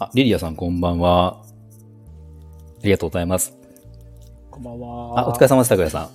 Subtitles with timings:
[0.00, 1.40] あ、リリアさんこんばんは。
[1.40, 1.44] あ
[2.82, 3.56] りがとうございます。
[4.50, 5.20] こんばんは。
[5.20, 6.10] あ、お疲れ様です、拓也さん。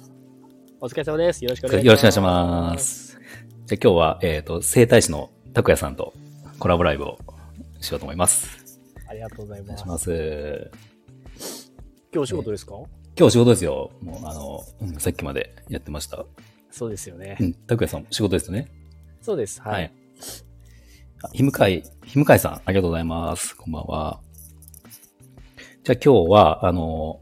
[0.82, 1.45] お疲れ様です。
[1.45, 1.86] よろしくお願いします。
[1.86, 3.20] よろしくお願いします。
[3.68, 6.13] じゃあ今日は、えっ、と、生態師の拓也さんと
[6.59, 7.20] コラボライブを
[7.80, 8.77] しようと思います。
[9.07, 9.84] ありがとうございます。
[9.84, 10.71] お願いします。
[12.11, 12.73] 今日お仕事ですか、
[13.18, 13.91] 今日仕事ですよ。
[14.02, 16.25] もう、あの、うんさっきまでやってました。
[16.70, 17.38] そうですよね。
[17.40, 18.68] うん、拓也さん仕事ですね。
[19.21, 19.62] そうです。
[19.62, 19.73] はい。
[19.73, 19.93] はい。
[21.22, 23.55] あひむかい、ひむかいさん、ありがとうございます。
[23.58, 24.22] こんばんは。
[25.84, 27.20] じゃあ今日は、あの、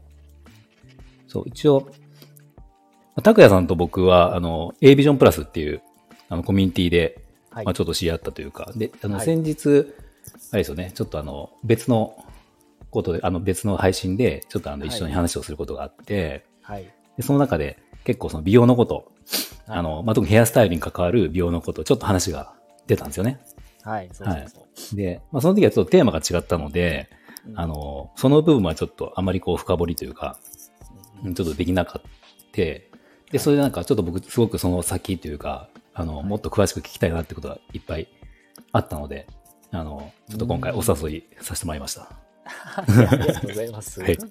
[1.26, 1.90] そう、一応、
[3.24, 5.82] 拓也さんと僕は、あの、A ビジョンプラスっていう、
[6.28, 9.92] あの、コミュニティで、はいまあちょっと知り合ったというか、で、あの、はい先日、
[10.52, 12.24] あれですよね、ちょっとあの、別の
[12.90, 16.84] ことで、あの、別の配信で、ちょっとあの、はい一緒に話をすることがあって、はい。
[17.16, 19.04] でその中で、結構その美容のこと、はい
[19.78, 22.54] あの、まあ、特にヘアスタイルに関わる美容のこと、ちょっと話が
[22.86, 23.40] 出たんですよね。
[23.88, 24.08] はい。
[24.12, 24.96] そうそうそう。
[24.96, 27.08] で、まあ、その時はちょっとテーマが違ったので、
[27.46, 30.38] うんあの、その部分はちょっとあまりこう深掘りというか、
[31.24, 32.08] うんちょっとできなかった。
[33.30, 38.08] で、それでなんかちょっと僕すごくその先というか、あの、もっと詳しく聞きたいなってことがいっぱい
[38.72, 39.26] あったので、
[39.70, 42.08] あの、ちょっと今回お誘いさせてもらいました。
[42.76, 44.00] ありがとうございます。
[44.02, 44.24] はいそ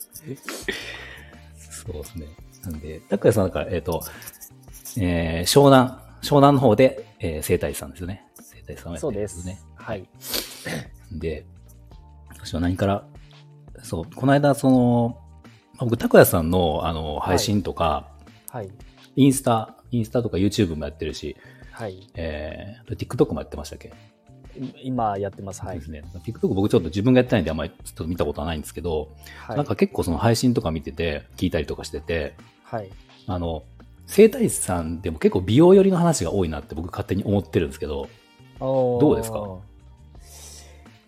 [1.91, 2.25] うですね。
[2.63, 4.03] なんで、拓也さんなんか、えっ、と、
[4.97, 5.91] えー湘南、
[6.21, 8.26] 湘南の方で、えー、生態師さんですよね。
[8.67, 9.59] 生態師さんをやってそうでるんですね。
[9.59, 9.65] す。
[9.75, 10.07] はい。
[11.11, 11.45] で、
[12.29, 13.07] 私は何から、
[13.83, 15.17] そう、この間、その、
[15.73, 18.09] まあ僕、拓也さんの、あの、配信とか、
[18.49, 18.69] はい。
[19.15, 21.37] インスタ、インスタとか YouTube もやってるし、
[21.71, 22.07] はい。
[22.15, 23.93] えー、TikTok もやってましたっけ？
[24.83, 25.61] 今やってます。
[25.63, 25.91] はいです。
[25.91, 26.03] ね。
[26.25, 29.57] TikTok 僕ちょっと自分がやってないんであんまりちょっと見たことはないんですけど、はい。
[29.57, 32.89] なんか結構その配信とか見てて、聞いたりとかしてて、はい。
[33.27, 33.63] あの、
[34.07, 38.09] 生態師さんでも結構美容寄りの話が多いなって僕勝手に思ってるんですけど、
[38.59, 39.57] どどうですか？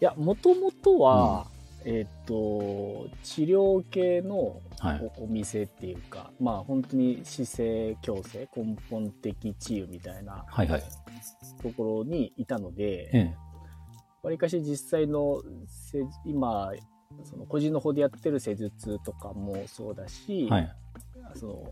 [0.01, 1.47] いや、もともとは、
[1.85, 5.11] えっ、と、治療系のはい。
[5.17, 10.83] おお店っていうか、まあ本当に姿勢矯正、根本的治癒みたいなはいはい。
[11.61, 13.35] ところにいたので、え
[14.23, 16.71] わりかし実際の施今、
[17.25, 20.49] その個人の方でやってる施術とかもそうだし、え。
[20.49, 20.75] はい。
[21.35, 21.63] その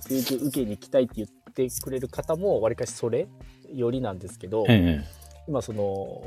[0.00, 3.28] 施術受けに行きたいって言ってくれる方もわりかしそれ
[3.72, 5.04] よりなんですけど、ええ。
[5.46, 6.22] 今その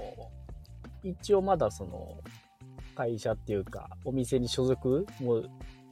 [1.04, 2.18] 一応まだその
[2.96, 5.44] 会社っていうかお店に所属も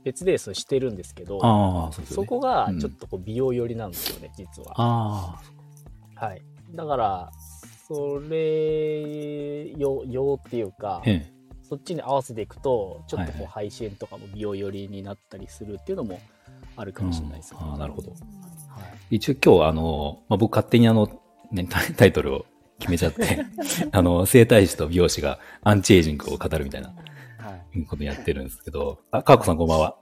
[0.04, 1.40] 別でそのしてるんですけど
[1.92, 2.08] そね。
[2.08, 4.74] そこがうんちょっとこう美容寄りなんですよね、実は。
[4.76, 5.42] あ
[6.16, 6.42] はい、
[6.74, 7.32] だから
[7.88, 11.40] それ用用っていうかあ、ええ。
[11.70, 16.20] そっちに合わせていくとちょっとこう配信とかも美容寄りになったりするっていうのも
[16.76, 18.16] あるかもしれないです、うんなるほどは
[19.10, 21.08] い一応今日あの、まあ、僕勝手にあの、
[21.52, 21.68] ね、
[21.98, 22.46] タイトルを
[22.80, 23.46] 決めちゃって、
[23.92, 26.94] あの、生態師と美容師がアンチエイジングを語るみたいな
[27.38, 29.96] はい、ことやってるんですけど、あ、かーこさんこんばんは。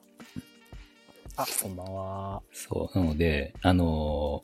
[1.35, 2.41] あこんばんは。
[2.51, 4.41] そう、なので、あの、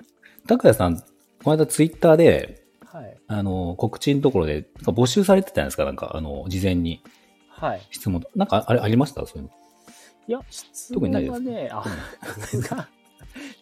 [0.47, 1.05] 拓也さん、こ
[1.51, 3.17] の間ツイッターで、はい。
[3.27, 7.01] あの、告知のところで、募集されてたんですかなんか、あの、事前に
[7.49, 7.81] はい。
[7.89, 8.23] 質問。
[8.35, 9.25] なんか、あれ、ありました？
[9.25, 9.49] そういうの。
[10.27, 11.83] いや、質特にないです問はね、あ、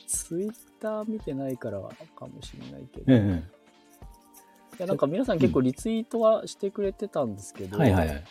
[0.07, 3.43] ツイッター見てないからかもしれないけど、いえ
[4.81, 7.67] やなんか皆さん結構リツイートはしてくれてたんですけえ。
[7.67, 8.23] ど、はいはいはい。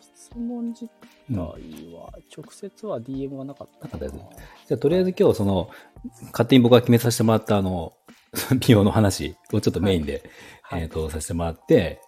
[0.00, 0.88] 質問自
[1.30, 4.06] うん体は、直接は DM はなかったかな。
[4.06, 5.70] なかったじゃあ、とりあえず今日、その、
[6.32, 7.92] 勝手に僕が決めさせてもらった、あの、
[8.60, 10.28] 美容の話をちょっとメインで、
[10.62, 12.00] はいえっ、と、させてもらって、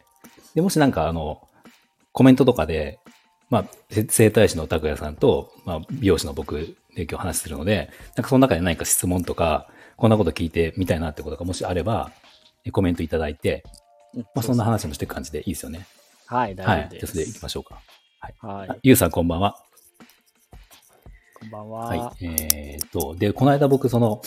[0.55, 1.49] で、もしなんか、あの、
[2.13, 2.99] コメントとかで、
[3.51, 12.13] まあ、せ整体師の拓也さんと、まあ、美容師の僕で今日話してるので、なんかその中で何か質問とか、こんなこと聞いてみたいなってことがもしあれば、
[12.65, 13.65] えコメントいただいて、
[14.15, 15.87] うんまあ、そんな話もしていく感じでいいですよね。
[16.27, 16.81] はい、大はい。
[16.83, 17.01] 丈夫です。
[17.01, 17.81] じゃあ、それで行きましょうか。
[18.21, 18.77] はいあ。
[18.83, 19.57] ゆうさんこんばんは。
[21.41, 21.87] こんばんは。
[21.87, 22.15] はいは。
[22.21, 22.25] い。
[22.27, 24.21] えーっと、で、この間僕その、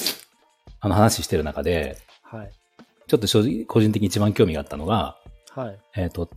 [0.79, 2.51] あの話してる中で、はい。
[3.07, 5.17] ちょっと正直、個人的に一番興味があったのが、
[5.51, 5.79] はい。
[5.95, 6.29] えーっと、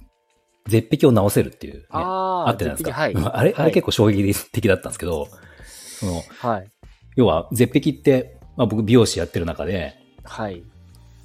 [0.66, 2.92] 絶壁を直せるっていう、ね、あーあってないですか？
[2.92, 3.12] はい。
[3.12, 5.28] うんあれ、あれ結構衝撃的だったんですけど、
[5.66, 6.48] その、構。
[6.48, 6.70] はい。
[7.16, 9.94] 要は絶壁って、まあ僕美容師やってる中で、
[10.24, 10.62] はい。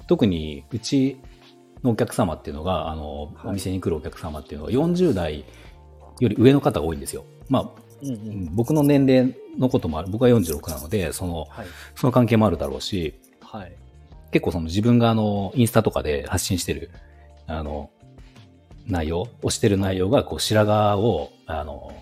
[0.06, 1.16] 特にうち
[1.82, 5.44] のお客様っていうのが、あの、はいお店に来るお客様っていうのが40代
[6.20, 7.24] より上の方が多いんですよ。
[7.48, 7.70] まあ、
[8.02, 8.54] うんうん。
[8.54, 10.08] 僕の年齢のこともある。
[10.10, 11.66] 僕は46なので、その、はい。
[11.94, 13.72] その関係もあるだろうし、はい。
[14.32, 16.90] 結構その自分があの、インスタとかで発信してる、
[17.46, 17.90] あの、
[18.92, 21.92] 内容、押してる内容が、こう、白髪を、あの、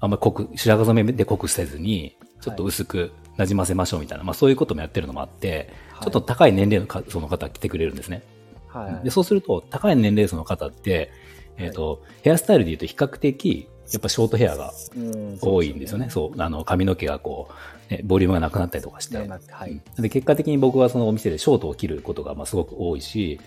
[0.00, 5.70] あんまり濃く、白髪染めで濃くせずに、ちょっと薄く馴染ませましょうみたいな、まあそういうこともやってるのもあって、
[6.02, 8.22] ちょっと高い年齢のかその方来てくれるんですね。
[8.68, 9.04] はい。
[9.04, 11.10] で、そうすると、高い年齢層の方って、
[11.58, 16.08] えっ、と、ヘアスタイルで言うと比較的、やっぱショートヘアがうん多いんですよね。
[16.10, 17.48] そう,、あの、髪の毛がこ
[17.90, 19.18] う、ね、ボリュームがなくなったりとかして。
[19.18, 23.46] はいうんで、結果的に僕はそのお店でショートを切ることがまあすごく多いし、はい。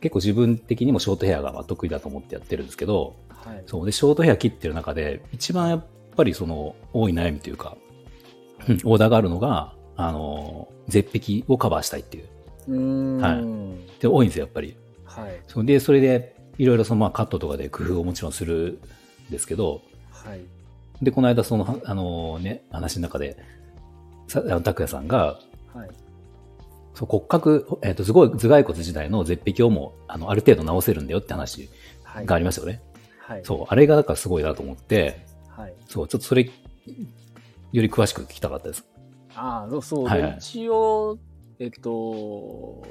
[0.00, 3.62] 結構自分的にもショートヘアがまあ得意だと思ってやってるんですけど、はい。
[3.66, 3.86] そう。
[3.86, 5.86] で、ショートヘア切ってる中で、一番やっ
[6.16, 7.76] ぱりその、多い悩みというか、
[8.68, 13.18] うんオーダーがあるのが、あの、絶壁をカバーしたいっていう。
[13.18, 13.20] う。
[13.20, 14.76] はいで、多いんですよ、やっぱり。
[15.04, 15.40] はい。
[15.46, 18.80] そうで、それで、いろいろそのまあカットとかで工夫をもちろんする
[19.28, 20.40] んですけど、はい。
[21.02, 23.36] で、この間その、はあのね、話の中で、
[24.28, 25.38] 拓也さんが、
[25.72, 25.88] はい。
[26.98, 31.70] そう骨格、えっ、と、すごい頭蓋骨時代の絶壁をもう、あの、ある程度直せるんだよって話
[32.02, 32.26] はい。
[32.26, 32.82] がありましたよね。
[33.20, 33.44] はい。
[33.44, 35.74] そう、あれがだからすごいなと思って、はい。
[35.86, 36.50] そう、ちょっとそれ、よ
[37.70, 38.84] り詳しく聞きたかったです。
[39.36, 40.04] ああ、そうそう。
[40.06, 41.20] はいはい一応、
[41.60, 42.82] えっと、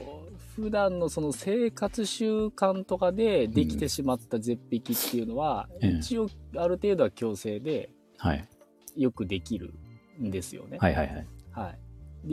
[0.56, 4.82] 普段のその生活習慣とかでできてしまった絶壁っ
[5.12, 8.48] ていうのは、うん一応ある程度は強制ではい。
[8.96, 9.74] よくできる
[10.18, 10.78] んですよね。
[10.80, 11.28] はいはいはい。
[11.52, 11.80] はい。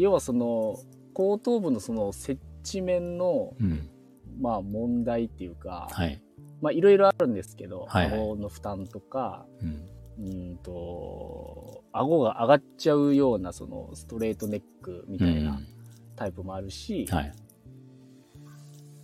[0.00, 0.76] 要はその
[1.14, 3.88] 後頭部のその接地面のうん。
[4.40, 6.20] まあ問題っていうか、はい。
[6.60, 9.88] まあいろいろあるんですけど、はいはい顎の負担とか、うん。
[10.16, 15.60] うんと、顎が上がっちゃうようなそのストレートネックみたいな
[16.16, 17.32] タイプもあるし、はい。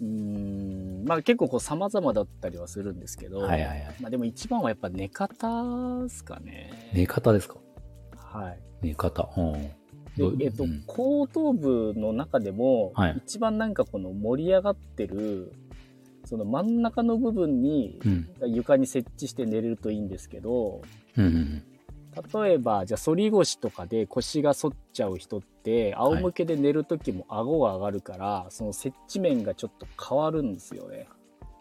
[0.01, 3.95] うーん、まあ結構こう様々だったりはするんですけど、はいはいはい。
[4.01, 6.91] まあでも一番はやっぱ寝方ですかね。
[6.93, 7.57] 寝方ですか？
[8.17, 8.61] はい。
[8.83, 9.31] 寝方。
[9.37, 9.71] うん。
[10.21, 15.53] どでえっと、うん後頭部の中でも、はい一番なんかこの盛り上がってる、
[16.25, 18.27] その真ん中の部分にうん。
[18.55, 20.83] 床に設置して寝れるといいんですけど、
[21.17, 21.63] うんうん。
[22.43, 31.07] 例えば、じゃあ、反り腰とかで腰が反っちゃう人って、仰向けで寝るときも顎が上がるから、その接地面がちょっと変わるんですよね。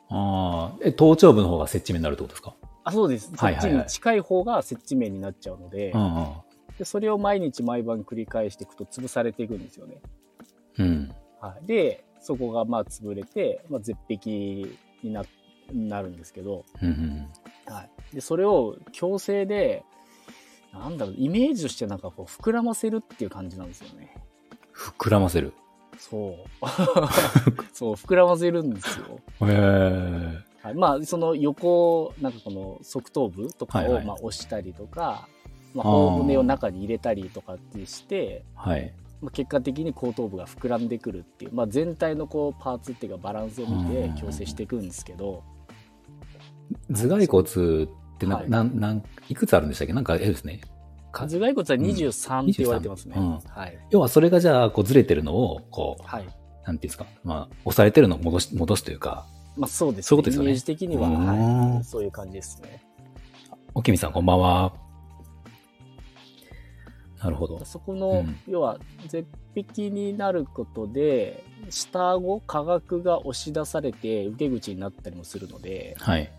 [0.09, 2.55] ああ、え、頭頂部の方が接地面になるってことですか？
[2.83, 3.31] あ、そうです。
[3.35, 6.27] そはいはいはいっちに近い方が接地面になっちゃうので、うんうん。
[6.79, 9.97] でそれを毎日毎晩繰り返していくと潰されていくんですよね。
[10.77, 11.13] うん。
[11.41, 15.23] はい、で、そこがまあ潰れて、まあ、絶壁にな
[15.73, 17.73] なるんですけど、うんうん。
[17.73, 19.83] はい、でそれを強制で、
[20.71, 24.15] なんだろう、イメージとしてなんかこう膨らませるっていう感じなんですよね。
[24.73, 25.51] 膨らませる。
[25.97, 26.65] そう。
[27.75, 29.19] そう、膨らませるんですよ。
[29.41, 30.49] へえ。
[30.61, 35.27] はい、まあ、その横、なんかこの側頭部とかをまあ押したりとか、
[35.73, 38.93] まあ、頬骨を中に入れたりとかってして、はい。
[39.21, 45.43] まあ、結果的に後頭部が膨らんでくるっていう、まあ、全体のこうパーツっていうかバランスを見てうん矯正していくんですけど、
[46.89, 47.87] 頭蓋骨っ
[48.17, 49.93] てなはいなん、なん、いくつあるんでしたっけ？
[49.93, 50.61] なんか、えですね。
[51.11, 53.15] か頭蓋骨は23って言われてますね。
[53.17, 53.77] うんはい。
[53.89, 56.25] 要はそれがじゃあ、こうずれてるのを、こう、はい。
[56.65, 57.05] なんていうんですか？
[57.23, 59.25] まあ、押されてるのを戻し、戻すというか。
[59.57, 61.83] まあそうですそういうことですよねイメージ的には、うんはい。
[61.83, 62.81] そういう感じですね。
[63.73, 64.73] おきみさん、こんばんは。
[67.21, 67.63] なるほど。
[67.65, 76.31] そこの、うん要は絶壁になることで下顎下顎が押し出されて受け口になったりもするのではい。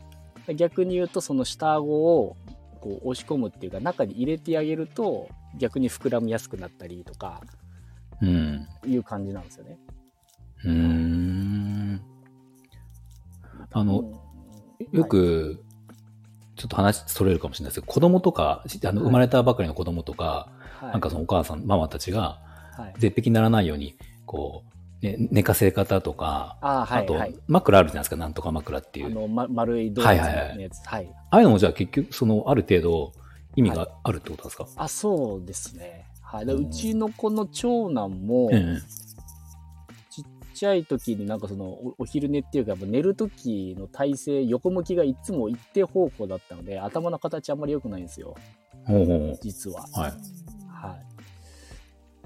[0.56, 2.36] 逆に言うとその下顎を
[2.80, 5.28] こう押し込むっていうか中に入れてあげると
[5.58, 7.42] 逆に膨らみやすくなったりとか
[8.22, 8.66] うん。
[8.86, 9.78] いう感じなんですよね。
[10.64, 12.00] うーん。
[13.72, 14.30] あのうん
[14.92, 15.62] よく、
[16.56, 20.48] ちょっと話それるかもしれないですけど、子供とか、あの、はい生まれたばかりの子供とか、
[20.80, 20.92] はい。
[20.92, 22.40] なんかそのお母さん、ママたちが、
[22.76, 23.96] はい、絶壁にならないように、
[24.26, 24.64] こ
[25.02, 29.06] う、ね、寝かせ方とか、あーはいあとはい、枕あるじゃないですか、なんとか枕っていう。
[29.06, 33.12] あの、ま、丸いドーナツのやつ、はいああいうのもじゃあ結局、その、ある程度、
[33.56, 36.06] 意味があるってことですか、あそうですね。
[36.22, 39.00] はい、でうちの子の長男も、ええ
[40.10, 48.36] ちっちゃい時になんかそのおお昼寝っていうか寝る時の体勢横向きがいつも一定方向だったので頭の形あんまり良くないんですよ。
[48.84, 49.86] ほうほ実は。
[49.96, 50.00] う。
[50.00, 50.12] はい。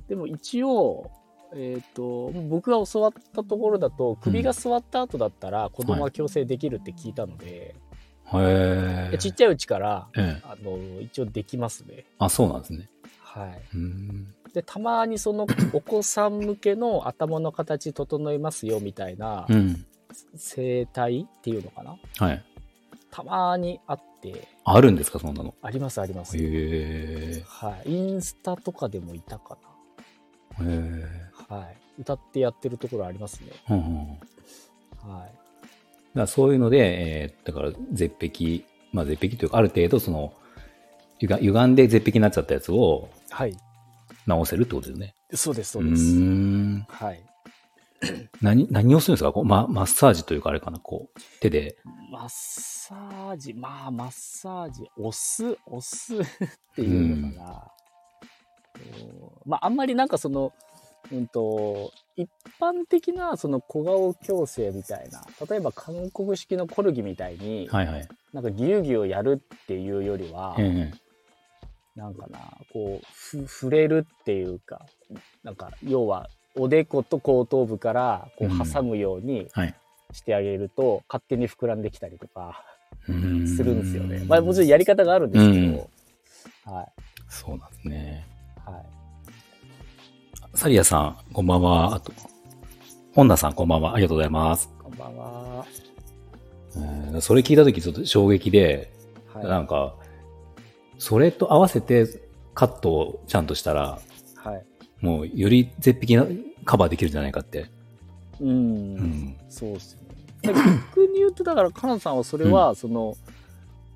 [0.04, 1.10] はい、でも一応、
[1.54, 9.18] えー、と僕が教わったところだと首が座った後だったら子供は矯正できるって聞いたので、へえ。
[9.18, 10.42] ちっちゃいうちからええ。
[10.44, 12.04] あの一応できますね。
[12.18, 12.88] あ、そうなんですね。
[13.20, 13.62] はい。
[14.52, 19.84] でたまにそのお子さん向けの頭の形整えますよみたいなうん。
[20.36, 21.96] 整体っていうのかな？
[22.18, 22.44] はい。
[23.10, 25.54] たまにあってあるんですか、そんなの。
[25.60, 27.42] ありますあります、へえ。
[27.46, 29.56] はい、インスタとかでもいたか。
[29.60, 29.68] な、
[30.58, 34.18] はい、歌ってやってるところありますね、うんうん。
[35.02, 35.34] だはい、か
[36.14, 40.32] らそういうので、えーだから絶壁、まあ絶壁というか、ある程度その、
[41.20, 43.56] ゆが歪んで絶壁になっちゃったやつをはい、
[44.26, 45.14] 直せるってことですよね。
[45.34, 46.02] そうですそううです。
[46.88, 47.20] はい、
[48.40, 49.32] 何、何をするんですか？
[49.32, 51.76] こう、ま、マッサージというかあれかなこう、手で。
[52.12, 56.16] マッサージ、まあ、マッサージ、押す、押す？
[56.22, 56.24] っ
[56.76, 57.70] ていうのかな。
[59.46, 60.52] まあ、あんまりなんかその、
[61.12, 62.28] うんと、一
[62.60, 68.08] 般的なその小顔矯正みたいな、例えば韓国式のコルギみたいに、はいはい。
[68.32, 71.04] なんかギュウギュウやるっていうよりは、ええ
[71.96, 72.38] なんかな、
[72.72, 74.84] こう、ふ触れるっていうか、
[75.44, 79.74] なんか、要は、おでこと後頭部からこうんう挟むようにはい。
[80.12, 82.64] してあげると、勝手に膨らんできたりとか
[83.46, 84.24] するんですよね。
[84.28, 85.90] まあもちろんやり方があるんですけど、
[86.64, 86.86] はい。
[87.28, 88.33] そうなんですね。
[90.54, 90.60] はい。
[90.60, 91.94] サリアさん、こんばんは。
[91.94, 92.12] あと、
[93.12, 93.94] 本田さん、こんばんは。
[93.94, 94.72] ありがとうございます。
[94.82, 95.66] こんばんは。
[96.76, 98.92] うんそれ聞いたときちょっと衝撃で、
[99.32, 99.46] はい。
[99.46, 99.94] なんか、
[100.98, 102.06] それと合わせて
[102.54, 104.00] カットをちゃんとしたら、
[104.36, 104.64] はい。
[105.00, 106.26] もうより絶壁な
[106.64, 107.66] カバーできるんじゃないかって。
[108.40, 108.48] うん。
[108.48, 108.52] う
[109.00, 109.36] ん。
[109.48, 110.14] そうっすよね。
[110.42, 113.16] 逆に言うと、だから、カナさんはそれは、その、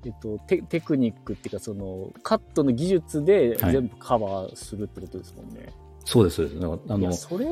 [0.05, 5.51] えっとテ、テクニックっていうか、その、カットの技術ではい全部カバーするってことですもんね。
[5.51, 5.75] そうです、
[6.09, 6.49] そうです。
[6.89, 7.45] あのそれ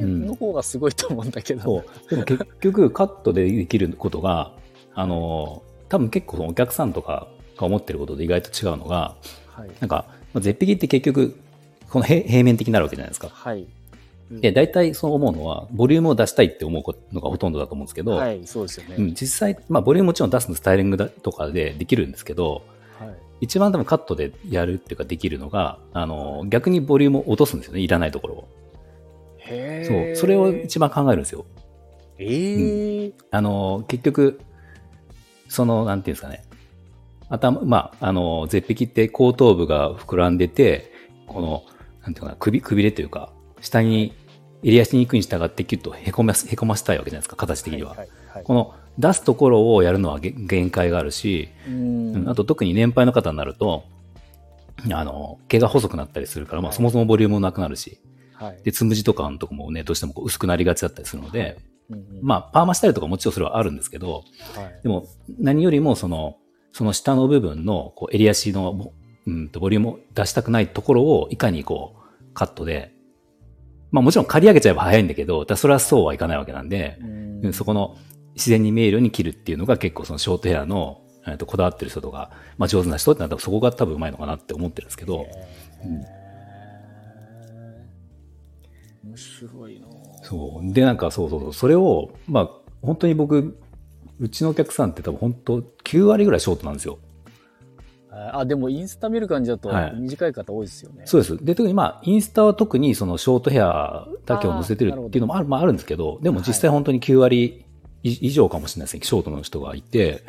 [0.00, 1.62] の方がすごいと思うんだけど。
[1.62, 2.10] そう。
[2.10, 4.52] でも結局、カットでできることが、
[4.94, 9.14] あの、多分結構お客さんとかが思ってることで意外と違うのが、
[9.46, 9.70] はい。
[9.78, 11.38] なんか、まあ絶壁って結局、
[11.88, 13.28] この平平面的になるわけじゃないですか。
[13.28, 13.64] はい。
[14.32, 18.96] で、大体そう思うのは、ボリュームを出したいって思うのがほとんどだと思うんですけど、はい、そうですよね。
[18.98, 22.62] うん、実際、まあ、ボリュームもちろん出すのスタイリングだとかでできるんですけど、はい。
[23.40, 27.80] 一番多分カットでやるっていうかできるのが、あの、逆にボリュームを落とすんですよね。
[27.80, 28.48] いらないところを。
[29.38, 30.16] へそう。
[30.16, 31.46] それを一番考えるんですよ。
[32.18, 34.40] ええあの、結局、
[35.48, 36.44] その、なんていうんですかね。
[37.30, 40.92] 頭、まあ、あの、絶壁って後頭部が膨らんでて、
[41.26, 41.62] この、
[42.02, 44.12] なんていうかな、首、くびれというか、下に
[44.62, 47.90] 襟足に行くに従ってキュッとへこませ、へこませたいわけじゃないですか、形的には。
[47.90, 48.08] はいはい
[48.44, 52.16] この出すところをやるのはげ限界があるし、うん。
[52.16, 53.84] うんあと特に年配の方になると、
[54.92, 56.76] あの、毛が細くなったりするから、まあはい。
[56.76, 57.98] そもそもボリュームもなくなるし、
[58.34, 58.60] はい。
[58.64, 61.58] で、つむじとかのとこもね、どうしてもこう薄くなりがちだったりするので、
[61.90, 62.04] うんうん。
[62.22, 64.82] まあ、パーマしたりとかもちろんそれはあるんですけど、はい。
[64.82, 65.06] でも、
[65.38, 66.36] 何よりもその、
[66.72, 68.92] その下の部分の、こう、襟足の、ぼ
[69.26, 72.92] うんと、ボリュームを出したくないところを、いかにこう、カットで、
[73.90, 77.44] まあもちろん刈り上げちゃえば早いんだけど、だそれはそうはいかないわけなんで、うん。
[77.44, 77.96] うんそこの
[78.40, 85.26] 自然に見えるように切るっていうのが結構そのショートヘアの、えーとこだわってる人とか、まあ上手な人ってなったらそこが多分うまいのかなって思ってるんですけど、
[85.84, 85.88] う
[89.06, 89.10] ん。
[89.10, 89.86] 面白いな
[90.22, 90.72] そう。
[90.72, 93.58] で、なんかそうそうそう、それを、まあ本当に僕、
[94.18, 96.98] うちのお客さんって多分本当9割ぐらいショートなんですよ。
[98.10, 99.94] あ、でもインスタ見る感じだとはい。
[99.96, 101.02] 短い方多いですよね。
[101.06, 101.44] そうです。
[101.44, 107.64] で、特にまあ、インスタは特にそのショートヘアだけを載せてるっていうのもある、まああるんですけど、でも実際本当に9割
[108.02, 110.22] 以以上かもしれないですね、ショートの人がいて、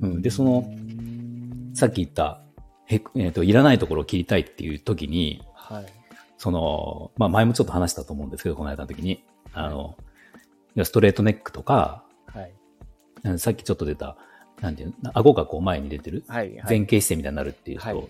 [0.00, 0.22] うん。
[0.22, 0.68] でその
[1.74, 2.40] さっき言った、
[2.86, 5.86] へえっ、と、いらないところを切りたいっていう時に、はい。
[6.38, 9.22] その、まあ前もちょっと話したと思うんですけど、この間の時に、
[9.52, 9.96] あの、
[10.82, 12.52] ストレートネックとか、はい。
[13.24, 14.16] うんさっきちょっと出た、
[14.60, 16.50] なんていうの、顎がこう前に出てる、はい。
[16.68, 18.08] 前傾姿勢みたいになるっていう人、はい。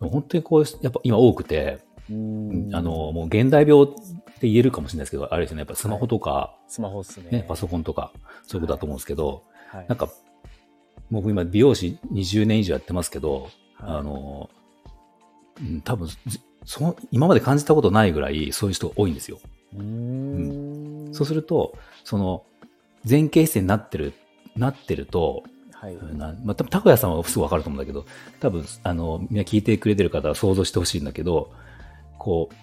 [0.00, 1.78] 本当にこう、やっぱ今多くて、
[2.10, 3.86] うんあの、もう現代病
[4.40, 7.30] って言えるかもしれないですけど、あれですよね、やっぱスマホとか、スマホっすね。
[7.30, 8.10] ね、パソコンとか、
[8.46, 10.08] そういうことだと思うんですけど、はいなんか、
[11.10, 14.48] 僕今美容師20年以上やってますけど、はいあの、
[15.60, 16.16] うん多分、ず
[16.64, 19.38] その、今まで感じたことないぐらいそういう人が多いんですよ。
[19.76, 21.14] うーん。
[21.14, 22.44] そうすると、その、
[23.06, 24.14] 前傾姿勢になってる、
[24.56, 25.42] なってると、
[25.72, 25.96] はい。
[26.16, 28.06] なまあ、多分、高谷さんはすぐわかると思うんだけど、
[28.40, 31.52] 多分、あの、みんな聞いてくれてる方は想像してほしいんだけど、
[32.18, 32.54] こう、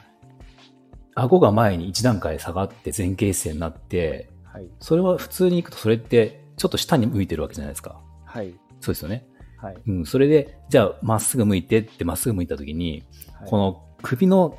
[1.20, 4.68] 顎が前に一段階下がって前傾姿勢になって、はい。
[4.80, 8.00] それは普通に行くとそれってちょっと下に向いてるわけじゃないですか。
[8.26, 8.54] はい。
[8.82, 9.26] そうですよね。
[9.58, 9.78] はい。
[9.88, 10.06] うん。
[10.06, 14.58] それで、じゃあまっすぐ向いてってまっすぐ向いたときに、はいこの首の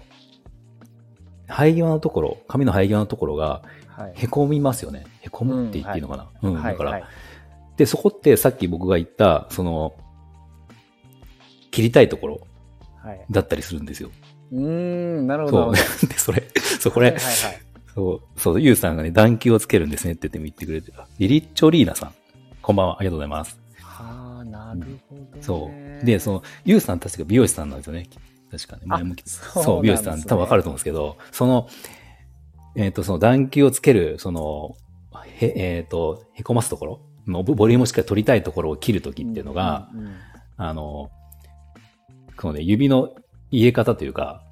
[1.47, 4.13] 生え際のところ、髪の生え際のところがはい。
[4.15, 5.05] へこみますよね。
[5.21, 6.29] へこむって言っていいのかな。
[6.43, 6.55] うん。
[6.55, 6.73] はい。
[6.73, 7.05] だから、はい
[7.79, 9.95] で、そこってさっき僕が言った、その、
[11.71, 12.41] 切りたいところ
[12.97, 13.25] はい。
[13.31, 14.11] だったりするんですよ。
[14.53, 14.61] うー
[15.23, 15.75] ん、なるほど。
[15.75, 16.09] そう。
[16.09, 16.45] で、それ、
[16.81, 17.63] そう、これ、はいはいはい。
[17.95, 21.07] そう、そう、ゆうさんがね、暖球をつけるんですねって言って言ってくれてた。
[21.19, 22.15] リリッチョリーナさん。
[22.63, 22.97] こんばんは。
[23.01, 23.59] ありがとうございます。
[23.83, 25.29] はあ、なるほど、ね。
[25.41, 25.71] そ
[26.03, 26.05] う。
[26.05, 28.09] で、その、ゆうさん確か美容師さんなんですよね。
[28.51, 28.83] 確かね。
[28.87, 31.69] 前もそうそう、美容師さん、多分わかると思うんですけど、その、
[32.77, 34.77] えっ、と、その暖球をつける、その、
[35.41, 40.15] へ、えっ、と、へこますところのボボリュームをしっかり取りたいところを切るときっていうのが、うんうんうん
[40.61, 41.11] あの、
[42.37, 43.15] このね、指の
[43.51, 44.43] 入れ方というか、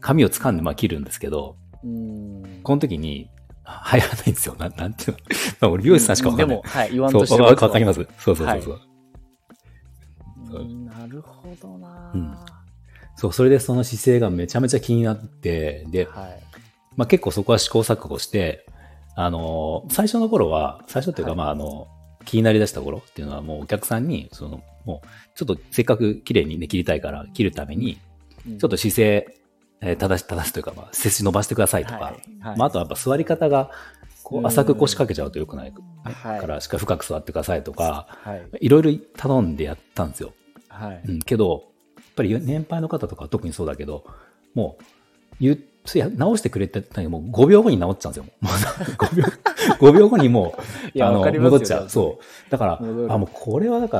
[0.00, 3.28] 髪を掴んでまあ切るんですけど、うんこの時に、
[3.64, 4.56] 入らないんですよ。
[4.58, 5.18] ななんていうの？
[5.60, 6.56] まあ、俺、美容師さんしかわかんない。
[6.56, 8.06] でも、はい、言わんそう、としてるわかります。
[8.18, 8.80] そうそうそうそう。
[10.50, 12.36] そううんなるほどな、うん
[13.16, 16.42] そう、それでその姿勢がめちゃめちゃ気になって、で、はい。
[16.96, 18.66] まあ結構そこは試行錯誤して、
[19.14, 21.88] あのー最初の頃は、最初っていうか、はいまああの、
[22.24, 25.06] 気になりだした頃っていうのはもうお客さんに、その、もう、
[25.36, 27.98] ちょっとせっかく綺麗にね、切りたいから、切るために、
[28.46, 29.36] ちょっと姿勢、
[29.80, 33.70] えー正し、正すというか、まあ、背筋伸ばしてくださいとか、はいはいまああとはやっぱ座り方が、
[34.22, 35.72] こう浅く腰掛けちゃうと良くない
[36.04, 38.46] はいから、しっかり深く座ってくださいとか、はい。
[38.60, 40.32] いろいろ頼んでやったんですよ。
[40.68, 41.02] はい。
[41.06, 44.04] うん、けど、やっぱり年配の方とかは特にそうだけど、
[44.54, 44.84] もう、
[45.40, 45.58] 言っ
[45.94, 48.32] いや直してくれてたもう5秒後に直っちゃうんですよ。
[48.40, 49.24] もう5秒、
[49.88, 50.54] 5秒後にも
[50.96, 51.88] う、あの戻っちゃう。
[51.90, 52.50] そう。
[52.50, 52.82] だから、あ、
[53.18, 53.98] もうこれはだか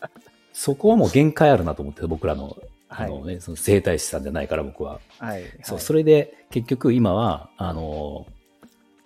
[0.00, 0.08] ら、
[0.52, 2.56] そこはもう限界あるなと思って、僕らの、
[2.90, 3.10] あはい。
[3.10, 5.00] のね、その整体師さんじゃないから僕は。
[5.18, 5.44] はい。
[5.62, 5.84] そう、はい。
[5.84, 8.26] それで結局今は、あの、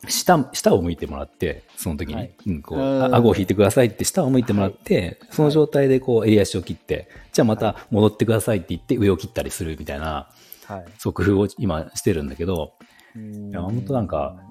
[0.09, 2.35] 下、下を向いてもらって、その時に、はい。
[2.47, 10.29] うん、こう、顎を引いてくださいって下を向いてもらって、その状態でこう、襟足を切って、じゃあまた戻ってくださいって言って上を切ったりするみたいな、
[10.67, 10.85] はい。
[10.99, 12.73] そう工夫を今してるんだけど、
[13.17, 14.43] いや本当なんか、だ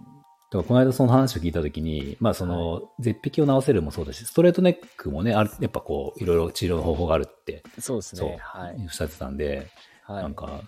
[0.51, 8.37] からこの間その話を聞いた時に、まあその、絶壁を直せるもそうだし、ストレートネックもね、やっぱこう、いろいろ治療の方法があるって、そうですね。
[8.41, 8.75] はい。
[8.83, 9.67] おっしゃってたんで、
[10.03, 10.23] はい。
[10.23, 10.61] なんか、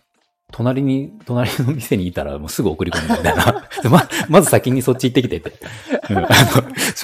[0.51, 3.67] 隣に、隣の店にいたらもうすぐ送り込むみたいな。
[3.81, 5.51] でま、まず先にそっち行ってきてって。
[6.09, 6.35] うん、あの、シ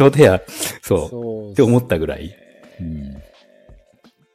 [0.03, 0.41] ョートヘア、
[0.81, 2.35] そう、そうって思ったぐらい。
[2.79, 3.21] うん。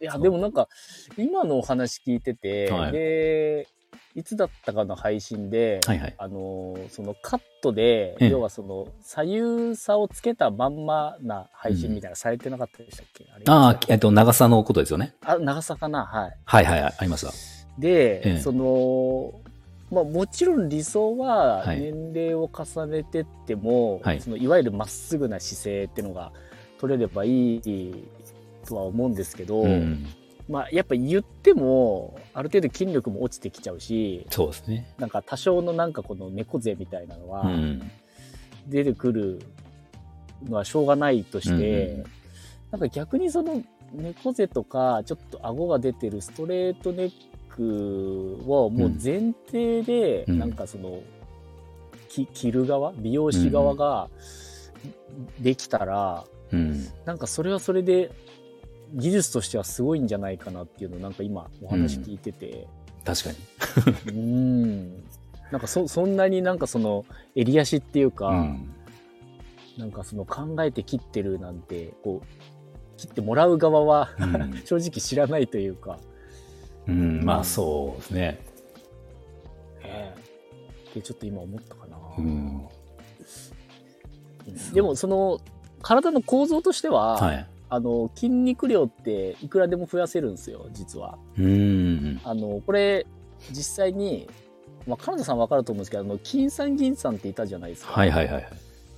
[0.01, 0.69] いや、でもなんか、
[1.17, 3.69] 今のお話聞いてて、はいで、
[4.17, 6.15] いつだったかの配信で、はいはい。
[6.17, 15.15] あのーそのカットで、ええ要はその左右差をつけたまんまな配信みたいなのされてなかったでしたっけ、あれああ、えっと、長さのことですよね。
[15.23, 16.07] あ、長さかな？
[16.07, 16.37] はい。
[16.45, 17.33] はいはいはい、ありました。
[17.79, 19.35] で、ええその、
[19.91, 26.33] まあもちろん理想ははい年齢を重ねてっても、はいそのいわゆるまっすぐな姿勢っていうのが
[26.81, 27.95] 取れればいい
[28.67, 30.07] とは思うんですけど、うん。
[30.49, 34.95] まあやっぱ言ってもある程度筋力も落ちてきちゃうしそうですね。
[34.99, 37.91] なんか多少のなんかこの猫背みたいなのはうん。
[38.69, 39.41] 出てくる
[40.45, 42.05] のはしょうがないとして、うんうん
[42.71, 47.13] なんか逆にその猫背とかちょっと顎が出てるストレートネッ
[47.49, 51.01] クをもう前提でうんなんかその、
[52.09, 54.09] き切る側美容師側が
[55.41, 56.87] できたら、うん。
[57.05, 58.11] なんかそれはそれで
[58.95, 62.67] 技術としてはすごいんじゃないかなっていうのをなんか今お話聞いてて、
[63.05, 63.31] 確か
[64.11, 64.13] に。
[64.13, 65.05] うん、
[65.51, 68.73] なんかそそんなになんかその襟足っていうか、うん。
[69.77, 72.27] なんかその考えて切ってるなんてこう
[72.97, 75.99] 切ってもらう側は、うん 正直知らないというか、
[76.89, 78.41] うん、まあそうですね。
[79.83, 82.67] ええでちょっと今思ったかな、うん。
[84.73, 85.41] でもその
[85.83, 87.47] 体の構造としては、はい。
[87.69, 91.19] あの筋肉量っていくらでも増やせるんですよ実は。
[91.39, 92.21] うん。
[92.25, 93.07] あのこれ
[93.51, 94.29] 実際に、
[94.87, 98.45] まあ、カナダさん分かると思うんですけどあの金さん銀さんっていたじゃないですか、はいはいはいはい。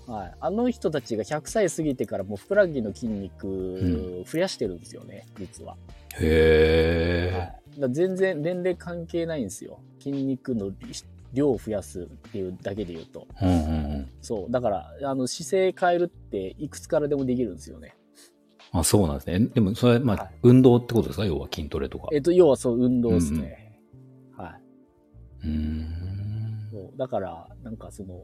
[0.06, 5.76] はい、あの人たちが100歳過ぎてからもうふくらはぎの筋肉ん増やしてるんですよね、実は。
[6.18, 7.80] へえ。
[7.80, 10.72] はい、全然年齢関係ないんですよ筋肉の
[11.34, 13.58] 量を増やすっていうだけで言うとうんうんう
[13.98, 14.10] ん。
[14.22, 17.94] そうだからあの姿勢変えるっていくつからでもできるんですよね
[18.72, 19.40] あ、そうなんですね。
[19.54, 21.24] でも、それ、まあ、はい運動ってことですか？
[21.24, 22.08] 要は筋トレとか。
[22.12, 23.80] えっと要はそう運動ですね、
[24.36, 24.54] は
[25.44, 25.86] い、うーん。
[26.70, 28.20] そうだからなんかその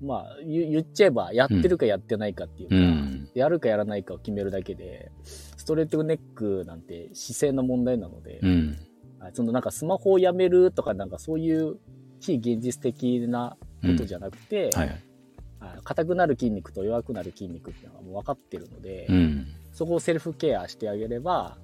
[0.00, 3.28] まあ言言っちゃえばやってるかやってないかっていうか、うん。
[3.34, 8.76] やるかやらないかを決めるだけでストレートネックなんて姿勢の問題なので、うん。
[9.18, 11.76] はいそのなんかスマホをやめるとかなんかそういう
[12.20, 14.88] 非現実的なことじゃなくて、はい。
[14.88, 15.02] はい
[15.84, 19.46] 硬くなる筋肉と弱くなる筋肉っていうのがもう分かってるので、うん。
[19.72, 21.58] そこをセルフケアしてあげれば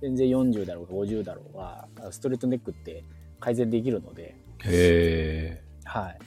[0.00, 3.04] 全然40だろうが50だろうがストレートネックって
[3.40, 5.62] 改善できるので、へえ。
[5.84, 6.18] はい、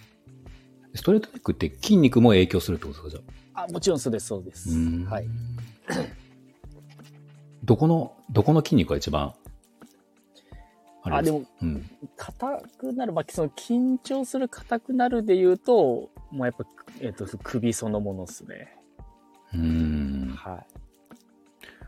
[0.93, 3.67] ストレートネックって筋肉も影響するってことですかじゃあ？
[3.67, 4.69] もちろんそうですそうです
[5.05, 5.27] はい。
[7.63, 9.33] どこの、どこの筋肉が一番
[11.01, 11.19] あれす？
[11.19, 11.89] あでもうん。
[12.15, 16.65] 硬くなる、まあ、その緊張する硬くなるで言うともうやっぱ、
[16.99, 18.75] えっと首そのものですね
[19.53, 20.35] うーん。
[20.35, 20.63] は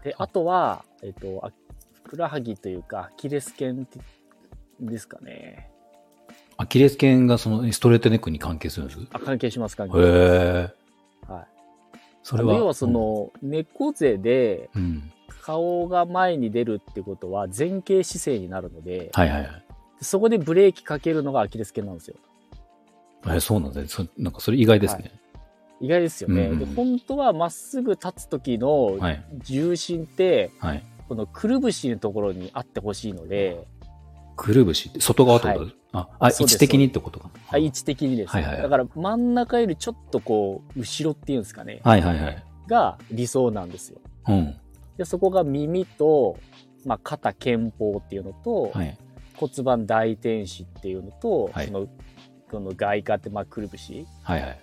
[0.01, 0.05] い。
[0.05, 1.51] で、あとは、えっ、と、あ
[2.03, 3.87] ふくらはぎというか、アキレス腱
[4.79, 5.69] ですかね。
[6.55, 8.99] アキレス腱がそのストレートネックに関係するんです？
[9.01, 10.09] へあ、関係します、関係します。
[10.09, 10.73] え。
[11.27, 11.47] はい。
[12.23, 12.55] それは。
[12.55, 15.11] 要はその、猫背でうん。
[15.41, 19.63] 顔が前に出るってことは前傾姿勢になるので、はいはいはい。
[20.01, 22.15] そこでブレーキかけるのがアキレス腱なんですよ。
[23.27, 24.07] え、そうなんですね。
[24.17, 25.11] そなんかそれ意外ですね。
[25.79, 26.47] 意外ですよね。
[26.47, 29.23] うんうんで本当はまっすぐ立つ時のはい。
[29.43, 30.83] 重心って、はい。
[31.07, 33.65] このくるぶしのところにあってほしいので、
[34.35, 37.29] くるぶしって、外側ってこと、はいあ、あ、位置的にってことか。
[37.49, 42.43] あ位置的にですね、はいはいはいだから真ん中よりちょっとこう、後ろっていうんですかね、はいはいはい。
[42.67, 43.99] が理想なんですよ。
[44.27, 44.55] うん。
[44.97, 46.37] で、そこが耳と、
[46.85, 48.97] まあ、肩肩方っていうのと、はい。
[49.35, 51.87] 骨盤大天使っていうのと、はいその、
[52.49, 54.05] この外科って、まあ、くるぶし。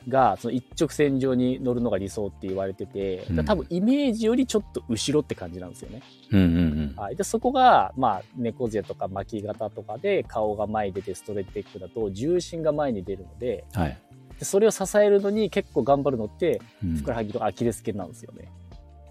[0.09, 6.03] が、その一直線上に乗るのが理想って言われてて、多分イメージよりちょっと後ろって感じなんですよね。
[6.31, 6.51] うんうんう
[6.93, 6.95] ん。
[6.97, 7.17] はい。
[7.17, 13.99] で、そこが、まあ、猫背とか巻き肩とかで顔が前に出てストレッチテックだと重心が前に出るので、はい。
[14.39, 18.51] でそれを支えるのに結構頑張るのって、うんふくらはぎとかアキレス腱なんですよね。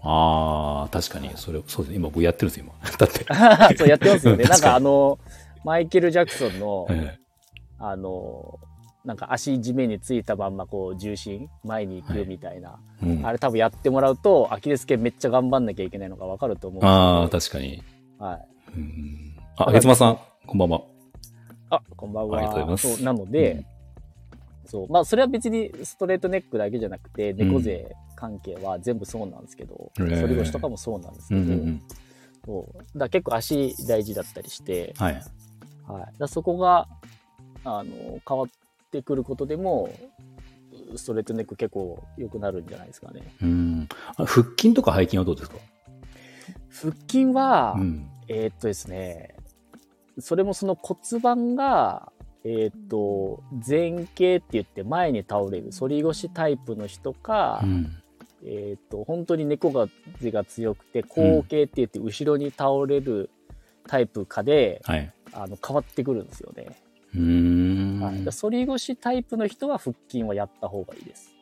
[0.02, 1.96] ああ、確かに、それ、そうですね。
[1.96, 2.74] 今僕やってるんですよ、今。
[2.98, 3.76] だって。
[3.78, 4.44] そうやってますよね。
[4.44, 5.18] なん確かあの、
[5.64, 7.18] マイケル・ジャクソンの、え
[7.78, 8.58] あの、
[9.04, 17.82] なんか足地面についたまんまこう重心前に行くみたいな、えうん、あれ多分やってもらうとアキレス腱めっちゃ頑張んなきゃいけないのがわかると思うああ、け確かに。
[18.18, 18.48] ど、はい。
[18.76, 20.82] うん、あ、月間さん、こんばんは。
[21.68, 22.38] あ、こんばんは。
[22.38, 23.66] ありがとうございますそうなので、
[24.66, 24.88] そう。
[24.92, 31.82] まあ、それは別にストレートネックだけじゃなくて、猫背関係は全部そうなんですけど、へー反り腰とかもそうなんですけど、うんうんうん。
[32.46, 32.98] そう。
[32.98, 35.22] だ結構足大事だったりして、はい。
[35.86, 36.18] はい。
[36.18, 36.88] だそこが、
[37.64, 38.48] あの、変わっ
[38.90, 39.88] てくることでも、
[40.96, 43.22] ストレートネック結構良くなるんじゃないですかね。
[43.42, 43.88] うん。
[44.16, 45.56] あ腹筋とか背筋はどうですか？
[46.70, 48.10] 腹筋は、うん。
[48.28, 49.34] えーっとですね、
[50.18, 52.12] それもその骨盤が、
[52.44, 57.96] えーっと、前傾って言って前に倒れる、反り腰タイプの人か、うん。
[58.44, 59.88] えーっと、本当に猫が
[60.20, 63.30] 背が強くて、後傾って言って後ろに倒れる
[63.86, 65.12] タイプかで、はい。
[65.32, 66.76] あの、変わってくるんですよね。
[67.14, 68.00] うーん。
[68.00, 68.24] はい。
[68.24, 71.34] 反り腰タイプの人は腹筋はやった方がいいです。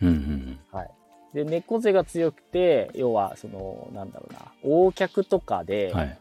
[0.00, 0.90] うんうんはい。
[1.34, 5.96] で、猫背が強くて、要は、その、なんだろうな、横脚とかで、うん。
[5.98, 6.18] はい。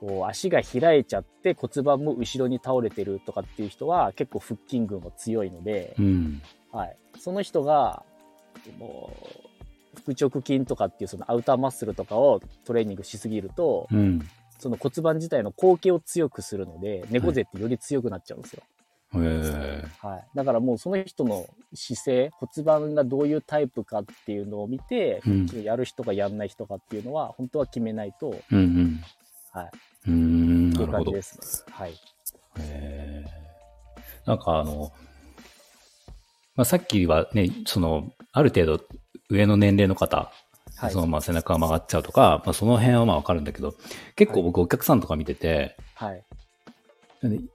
[0.00, 6.42] こう足が開いちゃって骨盤も後ろに倒れてるとかっていう人は結構腹筋群が強いのでう、ん。
[6.72, 8.02] はい、その人が
[8.78, 9.16] も
[9.96, 14.28] う腹直筋とかっていうそのアウターマッスルとかをトレーニングしすぎるとうん。
[14.58, 18.62] その骨盤自体の後傾を強くするので猫背ってより強くなっちゃうんですよ。
[20.00, 29.00] はい、だからもうその人の姿勢骨盤がどういうタイプかっていうのを見てうんやる人かやんない人かっていうのは本当は決めないと、うんうん。
[29.52, 29.70] はい、
[30.08, 30.72] うーん。
[30.74, 30.98] いるほど。
[30.98, 31.74] へう感じですね。
[31.74, 31.94] はい。
[32.58, 33.24] え。
[34.26, 34.92] なんかあの、
[36.56, 38.84] まあ、さっきはね、その、ある程度
[39.28, 40.32] 上の年齢の方、
[40.76, 43.74] はいそのまま背中が曲がっちゃうとか、まあ、その辺はまあわかるんだけど、
[44.16, 46.22] 結構僕お客さんとか見てて、はい。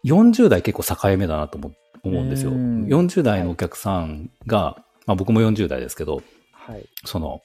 [0.06, 1.72] 40代結構境目だなと思
[2.04, 2.52] 思うんですよ。
[2.52, 6.86] うん40代のお客さんが、まあ僕も40代ですけど、はい。
[7.06, 7.42] その、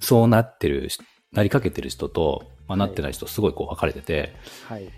[0.00, 0.98] そうなってるし、
[1.32, 4.34] なりかけてる人と、まあ、はないってない人すごいこう分かれてて、
[4.66, 4.88] はい。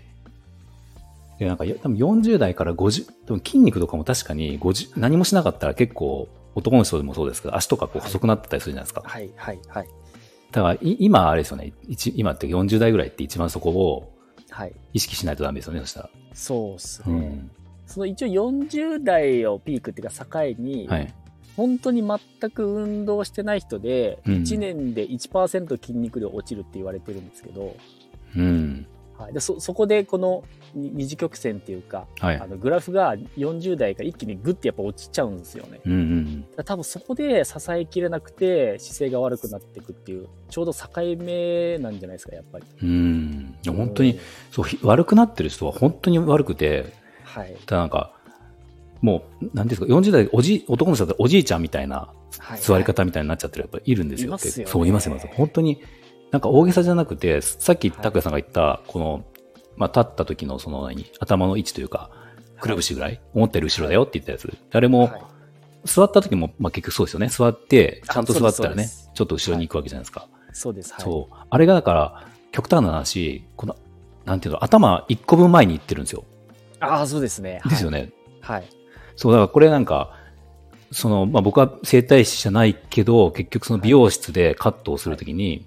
[1.39, 9.01] で、なんか、や多分40代から50、多分筋肉とかも確かに50、何もしなかったら結構、男の人でもそうですけど、足とかこうはい細くなってたりするじゃないですか。
[9.03, 9.29] はい。
[9.35, 9.59] はい。
[9.67, 9.87] はい。
[10.51, 14.11] だから、い今あれですよね、一今って40代ぐらいって一番そこを
[14.51, 14.73] はい。
[14.93, 16.09] 意識しないとダメですよね、そしたら。
[16.33, 17.15] そうっすね。
[17.15, 17.51] うん。
[17.87, 21.13] その一応40代をピークっていうか境に、はい。
[21.57, 27.75] 本当に全く運動してない人で、うん1年で1%筋肉量落ちるって言われてるんですけど、
[28.35, 28.85] うん。
[29.21, 32.47] はい、でそそこでこのに二次曲線っていうか、はいあ。
[32.47, 35.81] のグラフが40代から一気にグッてやっぱ落ちちゃうんですよね。
[35.85, 42.65] うんうん多分そこで支えきれなくて姿勢が悪くなっていくっていうちょうど境目なんじゃないですかやっぱり。
[42.81, 43.55] うん。
[43.65, 44.19] 本当にうん、
[44.51, 47.55] そう、ひ悪くなってる人は本当に悪くて、はい。
[47.65, 48.13] ただなんか、
[49.01, 54.29] もう、なんですか、40代、おじ、男の人だったらおじいちゃんみたいなはい座り方みたいになっちゃってるやっぱいるんですよ。
[54.29, 55.27] いますよね結構そう、いますいます。
[55.27, 55.81] 本当に、
[56.31, 59.25] なんか大げさじゃなくて、さっき拓也さんが言った、この、
[59.75, 62.09] まあ、立った時のその何、頭の位置というか、
[62.59, 64.57] くるぶしぐらい、思ったより後ろだよって言ったやつ。
[64.71, 65.11] あれも、はい
[65.85, 67.27] 座った時も、まあ、結局そうですよね。
[67.27, 70.27] 座って、ちゃんと座ったらねちょっと後ろに行くわけじゃないですか。
[70.53, 70.93] そうです。
[70.93, 71.03] はい。
[71.03, 71.35] そう。
[71.49, 73.75] あれがだから、極端な話、この、
[74.25, 76.23] なんていうの、頭1個分前に行ってるんですよ。
[76.79, 77.61] ああ、そうですね。
[77.65, 78.11] ですよね。
[78.41, 78.63] はい。
[79.15, 80.15] そう、だからこれなんか、
[80.91, 85.65] その、まあ、僕は整体師じゃないけど、結局その美容室でカットをするときに、はい。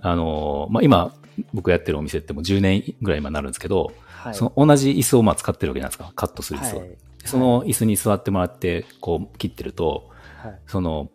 [0.00, 1.14] あの、まあ、今、
[1.52, 4.34] 僕やってるお店ってもう10年ぐらい今になるんですけど、はい。
[4.34, 6.78] その同じ椅子をまあ使ってるわけじゃないですか、カットする椅子を。
[6.80, 6.88] はい
[7.24, 10.10] その椅子に座ってもらって、こう切ってると、
[10.42, 11.10] はいその、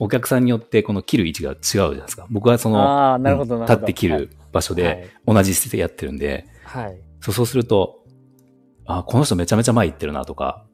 [0.00, 2.26] お客さんによってこの切る位置が違うじゃないですか。
[2.30, 3.18] 僕はその。
[3.60, 6.84] 立って切る場所で同じ姿勢でやってるんで、はい。
[6.86, 7.00] はい。
[7.20, 8.04] そうすると、
[8.86, 10.66] あ、この人めちゃめちゃ前行ってるなとか、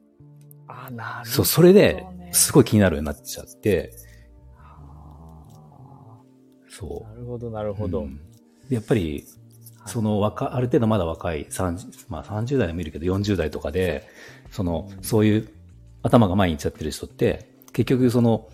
[0.67, 4.00] あーなるほどねそう、それで、すごい気になるようになっちゃって、あ
[6.81, 7.73] そーなるほど、なるう。
[7.73, 8.01] ほど。
[8.01, 8.19] うん
[8.69, 9.25] でやっぱり、
[9.85, 14.07] その若、ある程度まだ若い、30, まあ30代でもいるけど40代とかで、
[14.51, 15.49] その、そういう
[16.03, 18.47] 頭が前に行っちゃってる人って、結局その、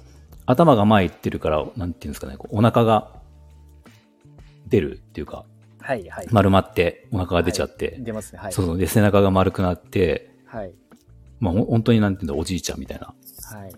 [0.46, 3.12] 頭が前に行ってるから、なんていうんですかね、こうお腹が
[4.68, 5.46] 出るっていうか、
[5.82, 6.28] はい、はい。
[6.32, 8.40] 丸まってお腹が出ちゃって、はい出ますね。
[8.40, 8.52] はい。
[8.54, 10.74] そうそう、で、背中が丸くなって、はい。
[11.40, 13.72] まあ本当になんていうんだ、おじいちゃんみたいな、はい。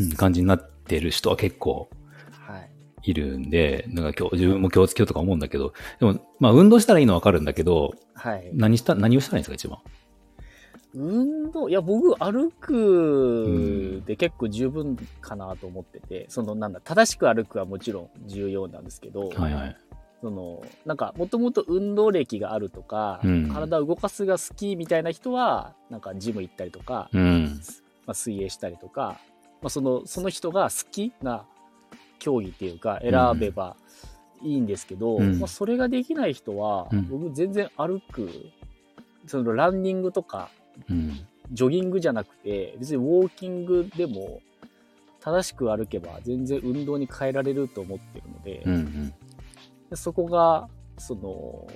[0.00, 1.88] うん感じになってる人は結構は
[3.08, 3.10] い。
[3.10, 8.50] いるんで、なんか今日、自分も気をつけようとか思うんだけど、でも、まあ運動したらいいのはわかるんだけど、はい。
[8.52, 9.78] 何した、何をしたらいいんですか、一番？
[10.94, 19.76] 運動、いや、僕、歩くで結構十分かなと思ってて、その、なんだ、正しく歩くはもちろん重要なんですけど、はいはい。
[20.20, 27.60] その、なんか、もともと運動歴があるとか、うん体を動かすが好きみたいな人は、なんか、ジム行ったりとか、うん。
[28.06, 29.20] まあ、水泳したりとか、
[29.60, 31.44] まあ、その、その人が好きな
[32.18, 33.76] 競技っていうか、選べば
[34.42, 38.30] いいんですけど、うんまあ、それができない人は、うん僕全然歩く、
[39.26, 40.50] その、ランニングとか、
[40.88, 41.20] うん。
[41.50, 44.40] ジョギングじゃなくて、別にウォーキングでも、
[45.20, 48.74] 正しく歩けば全然運動に変えられると思ってるので、うん。
[48.74, 49.14] うん。
[49.90, 51.66] でそこが、その、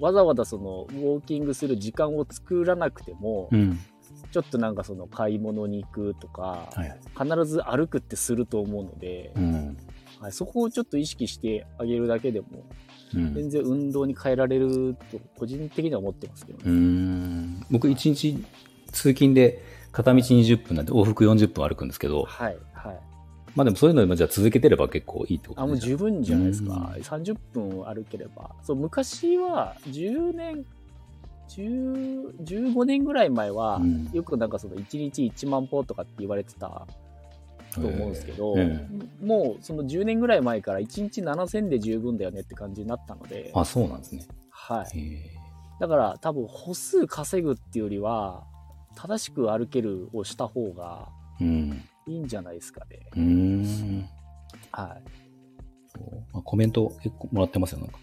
[0.00, 3.78] わざわざその、ウォーキングする時間を作らなくても、うん。
[4.30, 6.98] ちょっとなんかその、買い物に行くとか、はいはい。
[7.30, 9.76] 必ず歩くってすると思うので、うん。
[10.20, 12.46] はい、そこをちょっと意識してあげるだけでも、
[13.14, 13.34] うん。
[13.34, 16.74] 全然運動に変えられると、個人的には思ってますけどうね。
[16.74, 17.66] ん。
[17.70, 18.44] 僕、一日
[18.92, 19.62] 通勤で
[19.92, 23.00] 片道20分なんで往復40分歩くんですけど、はい、はい。
[23.54, 26.74] まあでもそういうのじゃあ続けてれば結構いいってことあ、もう十分じゃないですか。
[26.94, 28.50] うん30分歩ければ。
[28.62, 30.66] そう、昔は10年、
[31.48, 36.86] 10 15年ぐらい前は、うんよくなんかその1日1万歩とかって言われてた
[37.74, 38.88] と思うんですけど、え
[39.22, 44.26] もうその10年ぐらい前から1日7000で十分だよねって感じになったので、あ、そうなんですね。
[44.50, 44.98] はい。
[44.98, 45.30] へえ
[45.78, 48.44] だから多分歩数稼ぐっていうよりは、
[48.94, 51.08] 正しく歩けるをした方が
[51.40, 51.82] うん。
[52.06, 53.00] いいんじゃないですかね。
[53.14, 54.08] うーん。
[54.72, 55.02] はい。
[55.88, 57.98] そうまあコメント結構もらってますよ、なんか。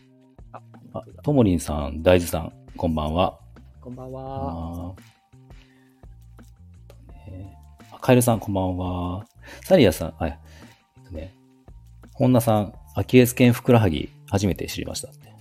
[0.94, 2.54] あ、ともりんさん、大豆さん、
[2.84, 3.40] こんばんは。
[3.80, 4.94] こんばんは。
[7.94, 9.26] あカエルさん、こんばんは。
[9.64, 11.34] サリアさん、あ、えっとね、
[12.12, 15.34] 本田さん、アキレス腱ふくらはぎ、初めて知りましたって。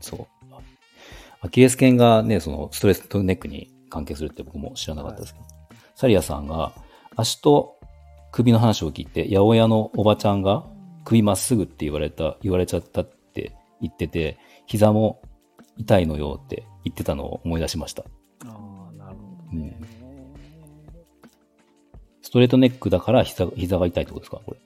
[0.00, 0.26] そう。
[1.40, 5.46] アキレス腱がね、そのストレスとネックに関係するって僕も知らなかったですけど、
[5.96, 6.70] サリアさんが、
[7.16, 7.76] 足と
[8.30, 10.64] 首の話を聞いて、八百屋のおばちゃんが
[11.04, 15.22] 首まっすぐって言われた、言われちゃったって言ってて、膝も
[15.76, 18.04] 痛いのよって言ってたのを思い出しました。
[18.44, 19.78] ああ、なるほどね。
[22.22, 24.40] ストレートネックだから膝膝が痛いってことですか？
[24.44, 24.58] これ。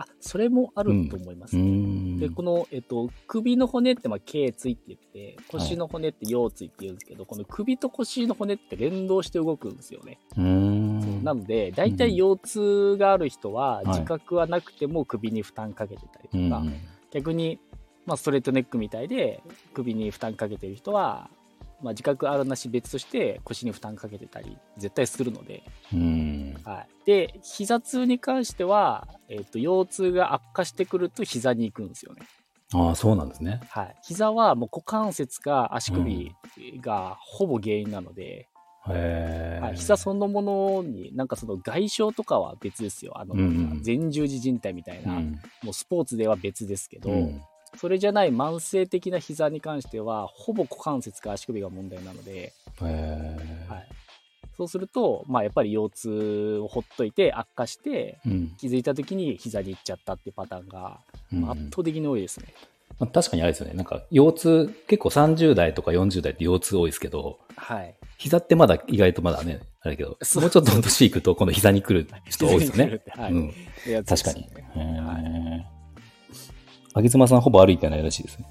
[0.00, 1.56] あ、それもあると思います。
[1.56, 2.18] うーん。
[2.18, 10.20] で、この、えっと、首の骨って、まあ、頸椎って言って、腰の骨って腰椎って言うんですけど、この首と腰の骨って連動して動くんですよね。
[11.24, 16.74] なので、大体腰痛がある人は、い自覚はなくても首に負担かけてたりとか、うん
[17.10, 17.58] 逆に、
[18.08, 19.42] まあ、ストレートネックみたいで、
[19.74, 21.28] 首に負担かけてる人は、
[21.82, 26.56] まあ、自覚あるなし別として腰に負担かけてたり、絶対するので、うん。
[26.64, 26.88] はい。
[27.04, 32.22] で、膝痛に関しては、えっ、と、腰痛が悪化してくると膝に行くんですよね。
[32.72, 33.60] ああ、そうなんですね。
[33.68, 33.96] はい。
[34.02, 36.32] 膝はもう股関節か足首
[36.80, 38.48] がほぼ原因なので、
[38.88, 39.60] へえ。
[39.62, 43.12] はい、膝そのものに、なんかその外傷とかは別ですよ。
[43.20, 45.32] あの、うんうん前十字靭帯みたいな、うん。
[45.62, 47.42] もうスポーツでは別ですけど、うん
[47.76, 52.52] それじゃない慢性的な膝に関しては、ほぼ股関節か足首が問題なので。
[52.80, 53.88] はい。
[54.56, 58.56] そうすると、まあやっぱり腰痛をほっといて悪化して、うん。
[58.58, 60.98] 気づいた時に膝に行っちゃったっていうパターンが
[61.32, 62.46] うん圧倒的に多いですね。
[62.98, 63.74] まあ、確かにあれですよね。
[63.74, 67.94] なんか、腰痛、結構30代とか40代って腰痛多いですけど、はい。
[68.16, 73.00] 膝ってまだ意外とまだね、あれだけど、もうちょっと年いくと、今度膝に来る人多いですよね。
[73.10, 73.32] はい。
[73.32, 73.54] うん。
[74.04, 74.40] 確かに。
[74.40, 74.80] ねへ
[75.74, 75.77] え。
[76.94, 78.46] あげつまさんほぼ歩いてないらしいですね。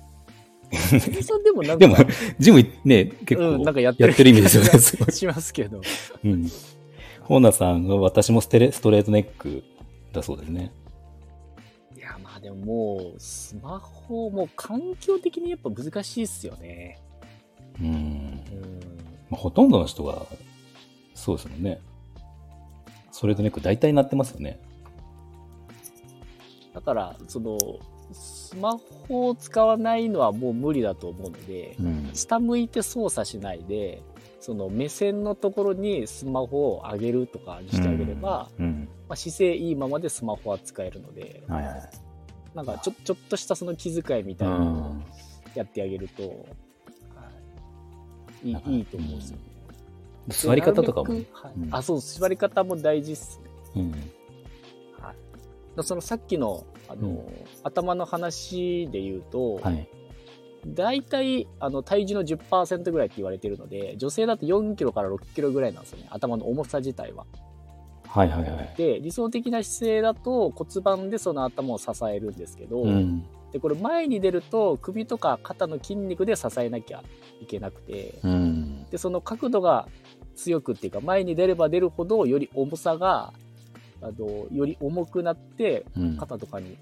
[1.22, 1.96] さんでもなんか、でも、
[2.40, 4.70] ジムね、結構うん、なんかややってる意味ですよね。
[5.12, 5.82] しますけど。
[6.24, 6.50] うん。
[7.22, 9.64] ホーナさんが私もステレストレートネック
[10.14, 10.72] だそうですね。
[11.96, 17.00] いや、まあでももう、スマホも環境的にやっぱ難しいっすよね。
[17.82, 17.88] うん。
[17.88, 18.42] うん。
[19.30, 20.26] まあ、ほとんどの人が、
[21.14, 21.80] そうですもんね。
[23.12, 24.60] ストレートネック大体なってますよね。
[26.74, 27.58] だから、その、
[28.14, 32.10] スマホを使わないのはもう無理だと思うので、うん。
[32.14, 34.02] 下向いて操作しないで、
[34.40, 38.88] その目線のところにスマホを上げるとかにしてあげれば、うん。
[39.10, 41.90] まあ、姿勢いいままでスマホは使えるので、はいはい。
[42.56, 45.06] なんかちょちょっとしたその気遣いみたういなのをん。
[45.54, 46.28] やってあげると、は
[48.44, 49.38] い、いいいいと思うんですよ。
[50.30, 51.26] 座り方とかもはい
[51.58, 53.40] うんあ、そう、座り方も大事っす
[53.76, 53.82] ね。
[53.82, 53.92] うん。
[55.02, 55.14] は
[55.78, 57.26] い、そのさっきのあの、うん
[57.64, 59.88] 頭の話で言うと、はい。
[60.66, 67.26] 大体あの体重の10%ぐらいって言われてるので女性だと4キロから6キロぐらいなんですよね頭の重さ自体は。
[68.08, 68.74] はいはいはい。
[68.78, 73.26] で理想的な姿勢だと骨盤でその頭を支えるんですけど、うん。
[73.52, 77.04] でこれ前に出ると首とか肩の筋肉で支えなきゃ
[77.42, 78.86] いけなくてうん。
[78.90, 79.88] でその角度が
[80.36, 83.34] 強くっていうか前に出れば出るほどより重さが
[84.02, 86.18] あのより重くなってうん。
[86.18, 86.78] 肩とかに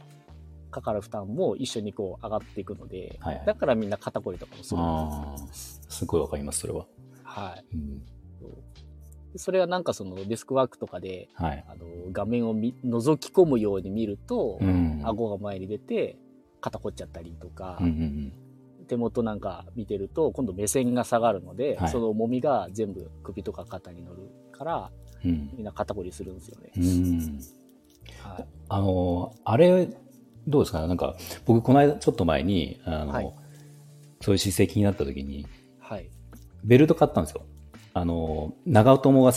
[0.72, 6.86] かかる負担も一緒にこう上がっていくので、はいはいだからみんな肩こりとかもするんああ、すごいわかります、それは。
[7.24, 8.02] はいうん。
[9.38, 11.66] それがなんかそのデスクワークとかではい。
[11.68, 15.02] あの画面を見覗き込むように見ると、うん。
[15.04, 16.18] 顎が前に出て
[16.62, 18.34] 肩凝っちゃったりとか、うんうん
[18.88, 24.84] 手元なんか見てると今度目線が下がるので、はいその重みが全部首とか肩に乗るからうん。
[24.84, 25.05] うん。
[25.26, 26.72] みんな肩こりするんですよね。
[28.70, 29.88] あの、あれ、
[30.48, 30.82] どうですか？
[30.82, 33.34] ねなんか、僕、この間、ちょっと前に、あの、はい。
[34.22, 35.46] そういう姿勢気になった時に、
[35.80, 36.10] はい、
[36.64, 37.44] ベルト買ったんですよ。
[37.94, 39.32] あの、長友が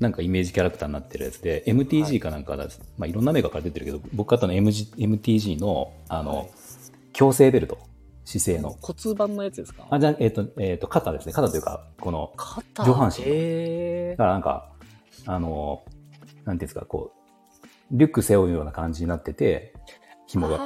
[0.00, 6.50] なんかイメージキャラクターになってるやつで、MTG かなんかだ、まあいろんなメーカーから出てるけど、僕買ったの MG MTG の、あの、はい。
[7.12, 7.78] 強制ベルト。
[8.24, 8.76] 姿勢の。
[8.80, 9.86] 骨盤のやつですか？
[9.90, 11.32] あ、じゃあえっ、と、えっ、と、肩ですね。
[11.32, 12.84] 肩というか、この、肩？
[12.84, 14.70] 上半身えだからなんか、
[15.28, 15.82] あの、
[16.24, 17.58] なんていうんですか、こう、
[17.92, 19.74] リュック背負うような感じになってて、
[20.26, 20.56] 紐が。
[20.56, 20.58] あ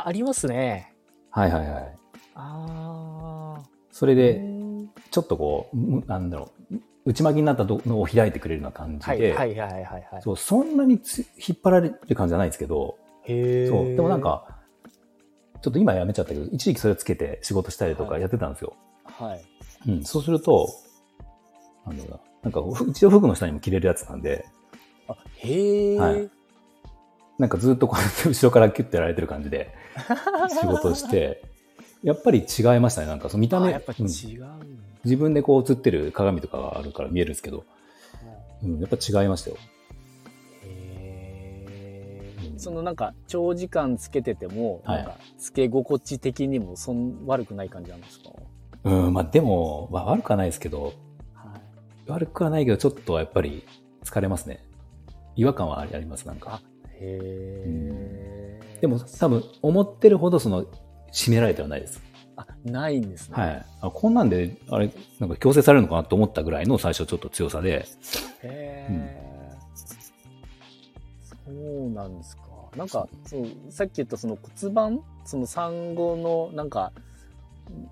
[0.00, 0.94] あーありますね。
[1.30, 1.96] はいはいはい。
[2.36, 3.62] ああ。
[3.90, 4.64] それで、うん
[5.10, 10.22] ちょっとこう、むなんだろう、内巻きになったのを開いてくれるような感じはいで、はいはいはいはい。
[10.22, 13.68] そう、そんなにつ引っ張られる感じじゃないですけど、へえ。
[13.68, 14.58] そう、でもなん、か、
[15.62, 18.74] ちょっと今やめちゃったけど、一時期それをつけて仕事したりとかやってたんですよ。
[19.04, 19.44] はい。
[19.88, 20.68] うん、そうすると、
[21.86, 24.44] なんだろうな、なんかふ一応服の下にも着れるやつなんで、
[25.08, 25.98] あ、へえ。
[25.98, 26.30] はい
[27.36, 29.74] なんかずっとこうやって後ろからキュッてやられてる感じで
[30.60, 31.42] 仕事をして、
[32.04, 33.08] やっぱり違いましたね。
[33.08, 34.56] なんかその見た目、あやっぱうん違うんだ。
[35.04, 37.64] 自分でこう映ってる鏡とかがあるから見えるんですけど、
[38.62, 39.56] うん、やっぱ違いましたよ。
[42.56, 48.30] そのなんか長時間つけてても、はいなんかつけ心地的にもそん悪くない感じなんですか？
[48.84, 50.94] うん、まあでも、まあ、悪くはないですけど、はい。
[52.06, 53.64] 悪くはないけど、ちょっとやっぱり
[54.04, 54.64] 疲れますね。
[55.36, 56.60] 違和感はあります、なんか。
[57.00, 57.18] へ
[57.64, 58.60] え。
[58.80, 60.64] でも多分、思ってるほどその、
[61.12, 62.02] 締められてはないです。
[62.36, 63.34] あ、ないんですね。
[63.36, 63.66] はい。
[63.80, 67.86] あこんなんで、あれ、なんか強制されるのかなと思ったぐらいの最初ちょっと強さで、
[68.42, 69.50] へえ、
[71.22, 72.42] そうなんですか。
[72.76, 76.92] なんか、そう、さっき言ったその骨盤その産後の、なんか、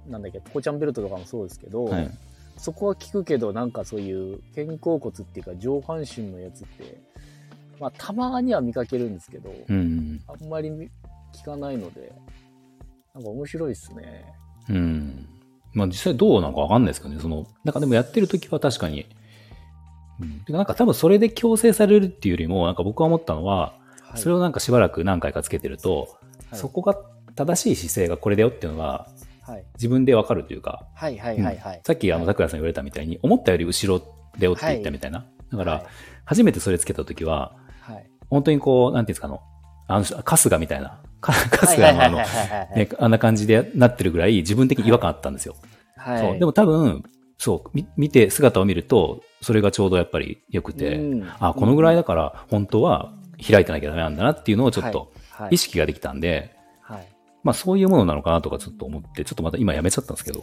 [0.07, 2.11] なんだっけ、ポーチャンベルトとかもそうですけど、はい。
[2.57, 7.01] そこは聞くけど、なんかそういう肩甲骨っていうか上半身のやつって、
[7.81, 10.21] まあ、たまには見かけるんですけど、うん。
[10.29, 10.89] あんまり見
[11.33, 12.13] 聞かないので、
[13.15, 14.25] なんか面白いですね。
[14.69, 15.27] うん。
[15.73, 17.21] まあ実際どうなのかわかんないですけどね。
[17.21, 19.07] その、なんかでもやってる時は確かに、
[20.21, 20.55] うん。
[20.55, 23.83] なんか多分それで強制されるっていうよりも、なんか僕は思ったのは、はい
[24.15, 26.19] それをなんかしばらく何回かつけてると、
[26.51, 26.95] はいそこが
[27.35, 29.25] 正しい姿勢がこれだよっていうのがはい。
[29.75, 31.81] 自分でわかるというか、はいはいはいはい。
[31.85, 34.05] さっきあの、はい桜さん言われたみたいに、思ったより後ろ
[34.39, 35.27] だよって言ったみたいな。
[35.51, 35.83] だから、はい
[36.25, 38.11] 初めてそれつけた時は、はい。
[38.31, 39.41] 本当にこう、なんていうんですかあの、
[39.89, 41.33] あの、春日みたいな、か
[41.67, 45.57] 春日のあの、はいはいはいはいはいね、あんな感じでなってるぐらい自分的に違和感あったんですよ。
[45.97, 46.21] はい。
[46.21, 46.39] そう。
[46.39, 47.03] でも多分、
[47.39, 53.13] そう、み見て、姿を見ると、それがちょうどやっぱり良くて、うんあ、このぐらいだから、本当は
[53.45, 56.52] 開いてなきゃダメなんだなっていうのをちょっとはい意識ができたんで、はい。
[57.43, 60.43] まあそういうものなのかなとかちょっと思って、ちょっとまた今やめちゃったんですけど。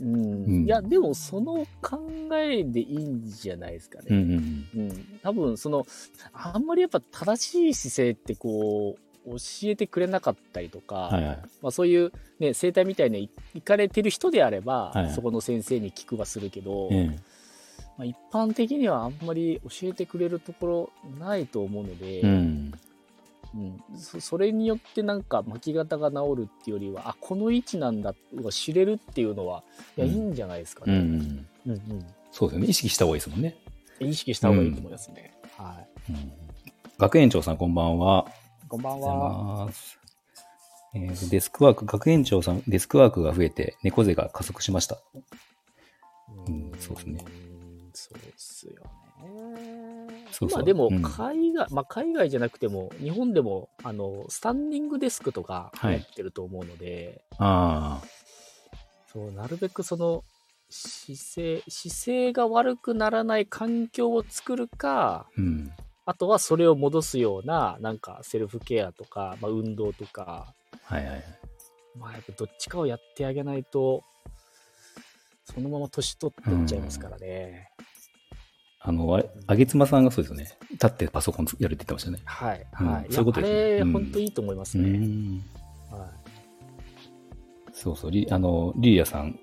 [0.00, 0.14] うん
[0.44, 2.00] うんいや、でもその考
[2.34, 4.64] えでいいんじゃないですかうんね。
[4.74, 5.18] うんうん。
[5.22, 5.86] 多分、その、
[6.32, 11.38] あんまりやっぱ正しい姿勢ってこう、教えてくれなかったりとか、はいはい。
[11.60, 17.08] まあ、そういう、ね、整体みたいに行かれてる人であれば、はいそこの先生に聞くはするけど、え
[17.98, 22.72] まあ、一般的にはあんまり教えてくれるところないと思うので、えうん。
[23.54, 29.64] うん、そそれによってなんか巻き方が治るっていうよりはあこの位置なんだとか知れるっていうのは
[29.96, 30.96] いや、うんいいんじゃないですかね、ん。
[30.96, 32.66] うんうんそうですよね。
[32.68, 33.56] 意識した方がいいですもんね。
[33.98, 36.32] 意識した方がいいと思いますね、はいうん。
[36.98, 38.26] 学園長さんこんばんは。
[38.68, 39.04] こんばんお
[39.64, 39.70] は。
[40.94, 44.98] えデスクワーク、学園長さん、デスクワークが増えて猫背が加速しました。
[46.46, 47.24] うんそうですね
[47.92, 48.82] そうっすよ
[49.22, 49.89] ね。
[50.32, 58.00] そうそう今でもうん海外、まあ海外じゃなくても、日本でも、あの、スタンディングデスクとかはい入ってると思うので、あ
[59.12, 60.24] そう、なるべくその、
[60.70, 65.72] 姿勢、姿勢が悪くならない環境を作るか、あ、うん。
[66.06, 70.54] あとはそれを戻すような、なんかセルフケアとか、まあ運動とか、
[70.84, 71.24] はいはいはい。
[71.96, 74.04] まあやっぱどっちかをやってあげないと、
[75.44, 77.69] そのまま年取っていっちゃいますからね。
[78.82, 80.50] あの、あれ、あげつまさんがそうですよね。
[80.70, 82.18] 立ってパソコンやるって言ってましたね。
[82.24, 82.66] はい。
[82.80, 83.06] うんはい。
[83.10, 84.88] そういうことですねやあれ、うん本当いいと思いますうね。
[84.98, 85.42] ん。
[85.90, 86.10] はい。
[87.74, 89.38] そうそう、リあの、リリアさん、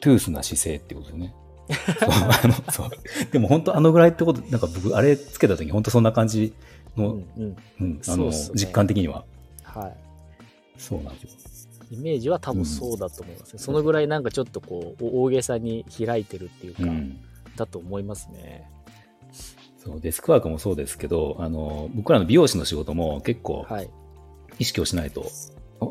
[0.00, 1.34] トゥースな姿勢ってことですね。
[2.00, 2.90] そうあのそう
[3.30, 6.52] でも本当あのぐらいってこと、なんか僕、あれつけた時に本当そんな感じ
[6.96, 7.56] の、うんうん。
[7.80, 9.24] うん、あの、ね実感的には。
[9.62, 9.96] はい。
[10.76, 11.38] そうなんですよ。
[11.92, 13.58] イメージは多分そうだと思いますね。
[13.58, 17.18] そのぐらいなんかちょっとこう、お大げさに開いてるっていうか、うん。
[17.64, 18.68] だと思いますね。
[19.78, 23.90] そう、デスクワークもそうですけど、あの、僕らの美容師の仕事も結構はい。
[24.58, 25.24] 意識をしないと、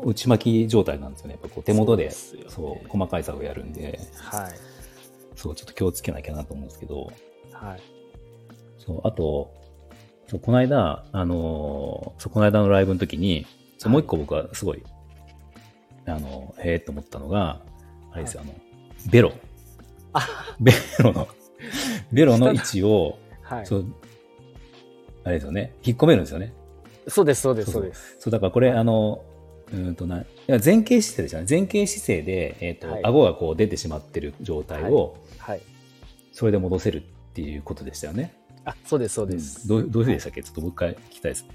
[0.06, 1.32] 内巻き状態なんですよね。
[1.34, 4.52] やっぱこう手元で、そうですそう細かい作業やるんで、はい。
[5.34, 7.10] そう、ちょっと気をつけなきゃなと思うんですけど、
[7.52, 7.80] はい。
[8.78, 9.52] そう、あと、
[10.28, 13.46] そうこの間、あのーそう、この間のライブの時に、
[13.78, 14.82] そうもう一個僕はすごい、
[16.06, 17.60] あの、へえと思ったのが、
[18.12, 18.54] あれですよ、あの、
[19.10, 19.32] ベロ。
[20.14, 20.26] あ、
[20.60, 21.28] ベロの、
[22.12, 23.66] ベロの位置を、はい。
[23.66, 23.86] そう、
[25.24, 26.52] あれですよね、引っ込めるんですよね。
[27.08, 28.16] そうです、そうです、そそうです。
[28.20, 29.24] そう、だからこれ、あの、
[29.72, 31.46] うーんとな、前傾姿勢ですよね。
[31.48, 35.60] 前傾姿勢で、えっ、と、はい顎がこう出てしまってる状態を、はい。
[36.32, 37.02] それで戻せるっ
[37.34, 38.34] ていうことでしたよね。
[38.64, 39.66] あ、そうです、そうです。
[39.66, 40.42] どうどういうふうでしたっけ？
[40.42, 41.46] ちょっともう一回聞きたいです。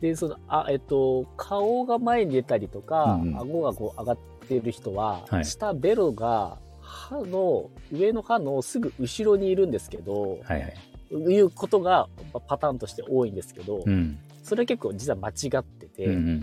[0.00, 4.18] で、その、あ、えっと、顔が前に出たりとか、うんうん顎がこう上がっ
[4.48, 6.58] ている人は、はい下ベロが
[6.92, 10.74] 歯の、上の歯のすぐ後ろにいるんですけど、はいはい。
[11.10, 14.18] いうことがまパターンとして多いんですけど、うん。
[14.42, 16.42] それ結構実は間違ってて、うんうん。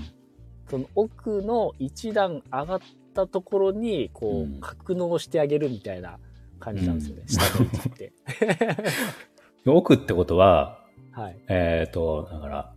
[0.70, 2.80] その奥の一段上がっ
[3.14, 6.18] たところに、こう、うん格納してあげるみたいな
[6.60, 8.14] 感じなんですよね、うん下の位置って。
[9.70, 11.40] 奥ってことは、はい。
[11.48, 12.74] えっ、と、だから、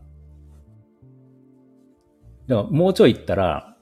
[2.48, 3.76] だからもうちょい行ったら、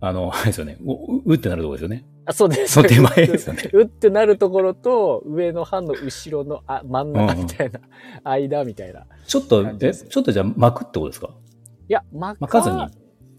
[0.00, 2.04] あの、あれですよね、ううってなるところですよね。
[2.26, 2.74] あ、そうです。
[2.74, 3.62] その手前ですよね。
[3.72, 7.80] うってなるところと、上の歯の後ろのあ真ん中みたいな、
[8.24, 9.06] 間みたいな。
[9.26, 11.30] ちょっと、え、ちょっとじゃあ巻くってことですか？
[11.88, 12.88] いや、巻巻かずに？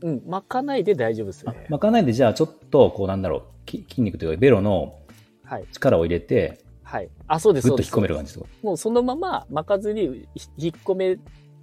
[0.01, 1.65] うん、巻かないで大丈夫ですあね。
[1.69, 4.99] 巻かないで、じゃあちょっと、こうなんだろう、き筋肉というか、ベロの
[5.43, 5.65] はい。
[5.71, 7.09] 力を入れて、はい。
[7.27, 7.91] あ、そうです、そうです。
[7.91, 11.17] ぐっと引っ込める感じですかもうそのまま巻かずにひ引っ込め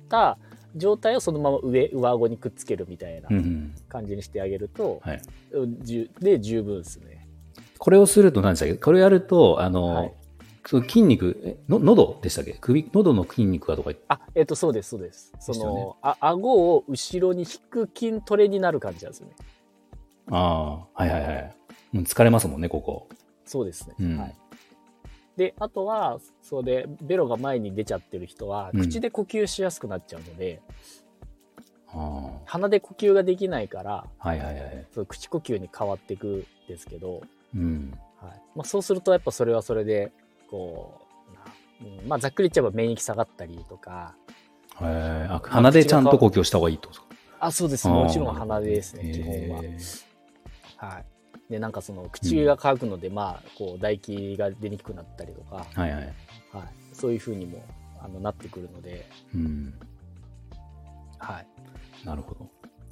[0.09, 0.39] た
[0.75, 3.75] 状態をそのまま上、上顎にくっつけるみたいなうんうん。
[3.89, 5.23] 感じにしてあげると、はい。
[5.53, 7.12] うんじゅで十分ですね。
[7.83, 8.75] これをすると何でしたっけ？
[8.77, 10.13] これをやると、あの、はい
[10.65, 12.57] その筋肉、えの喉でしたっけ？
[12.61, 15.33] 首、喉の筋肉がとかあ、えっ、と、そうです、そうです。
[15.41, 19.35] そでしたよねの、あ顎を後ろに引く筋トレになる感じなんですよね。
[20.31, 21.57] ああ、はいはいはい。
[21.95, 23.09] うん疲れますもんね、ここ。
[23.45, 23.97] そうですね。
[23.99, 24.37] うんはい。
[25.37, 30.63] で、あとは、そうで、ベロが前に出ちゃってる人は、うん口で呼吸しやすくなっちゃうので、
[31.89, 34.87] あ鼻で呼吸ができないから、あ、はいはいはい。
[34.95, 37.23] そう口呼吸に変わっていくんですけど、
[37.55, 37.99] うん。
[38.21, 38.43] はい。
[38.55, 40.13] まあ、そうするとやっぱそれはそれで
[40.51, 41.01] こ
[41.31, 41.41] う、な
[42.01, 42.09] うん。
[42.09, 44.15] まあ、ざっくり言っちゃえば免疫下がったりとか。
[44.81, 46.91] へえあ鼻でちゃんと呼吸した方がいいと
[47.39, 47.87] あそうです。
[47.89, 49.63] もちろん鼻ですね基本は、
[50.77, 51.05] はい、
[51.53, 56.01] でなんかその口が乾くので、まあこう唾液が出にくくなったりとか、はいはい。
[56.01, 56.15] はい、
[56.93, 57.63] そういうふうにも
[58.01, 59.75] あのなってくるので、うん。
[61.19, 61.47] はい。
[62.07, 62.49] なるほど。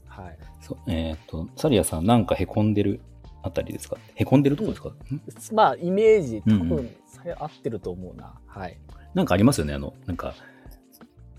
[0.06, 3.00] はい、そうえっ、と、サリアさん、なんかへこんでる？
[3.43, 3.97] あたりですか？
[4.14, 5.55] へこんでるとこですか、ん。
[5.57, 6.61] まあイメージ多うん。
[6.62, 8.76] う分それ合ってると思うな、はい。
[9.14, 9.74] なんかありますよね？
[9.74, 10.34] あの、なんか、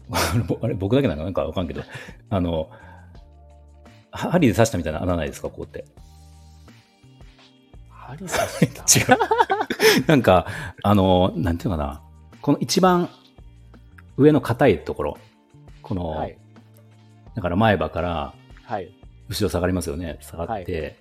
[0.61, 1.19] あれ、僕だけなの？
[1.19, 1.81] かなんかわかんけど、
[2.29, 2.69] あの、
[4.11, 5.49] は針で刺したみたいな穴ないですか？
[5.49, 5.85] こうって。
[7.89, 9.13] 針刺した？
[9.15, 9.19] 違う。
[10.07, 10.47] なんか、
[10.83, 12.01] あの、なんていうのかな？
[12.41, 13.09] この一番
[14.17, 15.17] 上の硬いところ。
[15.81, 16.37] この、はい。
[17.35, 18.33] だから前歯から
[18.63, 18.91] はい。
[19.29, 20.17] 後ろ下がりますよね。
[20.21, 20.99] 下がって。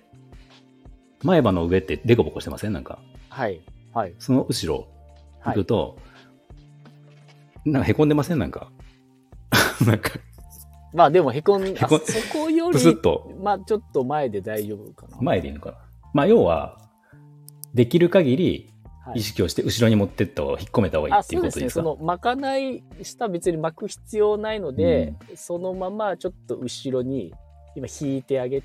[1.23, 2.73] 前歯の上ってデコボコしてません？
[2.73, 2.99] なんか。
[3.29, 3.61] はい
[3.93, 4.87] はいその後ろ
[5.39, 5.97] はい行くと、
[7.65, 8.39] なんかへこんでません？
[8.39, 8.71] なんか。
[9.85, 10.11] なんか、
[10.93, 15.17] まあでもへこん、あへこんそこよプスッり、とまあちょっと前で大丈夫かな。
[15.21, 15.77] 前でいいのかな？
[16.13, 16.77] まあ要は、
[17.73, 18.69] できる限り
[19.05, 21.45] はい意識をして後ろに持ってった方が、引っ込めた方がいいあ、っていそう。
[21.47, 21.81] ことですか？
[21.81, 27.33] その、巻かない、下別に巻く必要ないので、そのままちょっと後ろに、
[27.75, 28.61] 今引いてあげ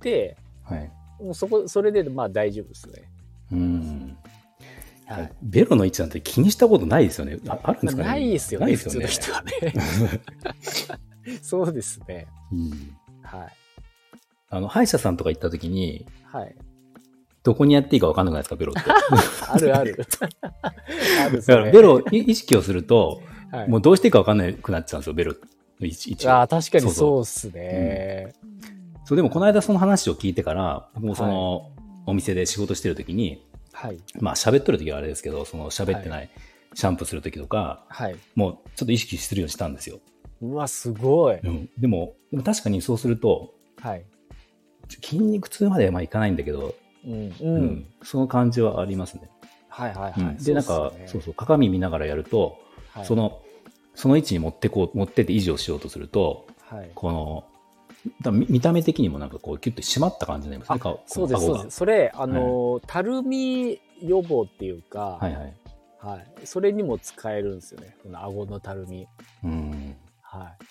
[0.00, 0.92] て、はい。
[1.20, 3.02] もうそこ、それでまあ大丈夫ですね。
[3.52, 4.16] うん。
[5.06, 5.32] はい。
[5.42, 7.38] ベロの位置なんて気にしたことないですよね。
[7.48, 9.06] ああるんですかねないですよね、ないですよね。
[9.06, 10.20] 普通の人はね。
[11.42, 12.26] そうですね。
[12.52, 13.52] うんはい。
[14.50, 16.54] あの、歯医者さんとか行った時に、はい。
[17.42, 18.90] どこにやっていいか分かんなくないですか、ベロって。
[19.48, 20.06] あるある。
[21.24, 25.34] あるだから、ベロを意識をすると、はい、もうどうしていいか分かんなくなっちゃうんですよ、ベロ
[25.80, 28.32] の位置ああ、確かにそうそうそうっすね。
[29.08, 31.72] そう、でもこの間その話を聞いてから、僕もその、
[32.04, 33.42] お店で仕事してる時に、
[33.72, 33.98] はい。
[34.20, 36.28] まあ喋っとる時はあれですけど、その喋ってない、
[36.74, 38.16] シャンプーする時とか、はい。
[38.34, 40.00] もうちょっと意識するようにしたんですよ。
[40.42, 41.38] うわ、すごい。
[41.38, 44.04] うん、でも、でも確かにそうすると、はい。
[45.02, 46.74] 筋肉痛まではまあいかないんだけど、
[47.06, 47.28] うん。
[47.28, 47.34] う。
[47.40, 49.30] うんんその感じはありますね。
[49.70, 50.22] はいはいはい。
[50.22, 52.58] うんで、なんか、ねそうそう、鏡見ながらやると、
[52.90, 53.40] はいそ、の、
[53.94, 56.90] その位置に持ってこう、持ってって維持をしようとすると、はい。
[56.94, 57.44] この、
[58.22, 61.76] だ見見た目的にもなんかこう、キュッと締まった感じになりますね、顔そうです、そうです。
[61.78, 65.54] それ、あの、たるみ予防っていうか、はいはい。
[66.00, 66.46] はい。
[66.46, 67.96] それにも使えるんですよね。
[68.02, 69.06] この顎のたるみ。
[69.42, 69.96] うん。
[70.22, 70.64] はい。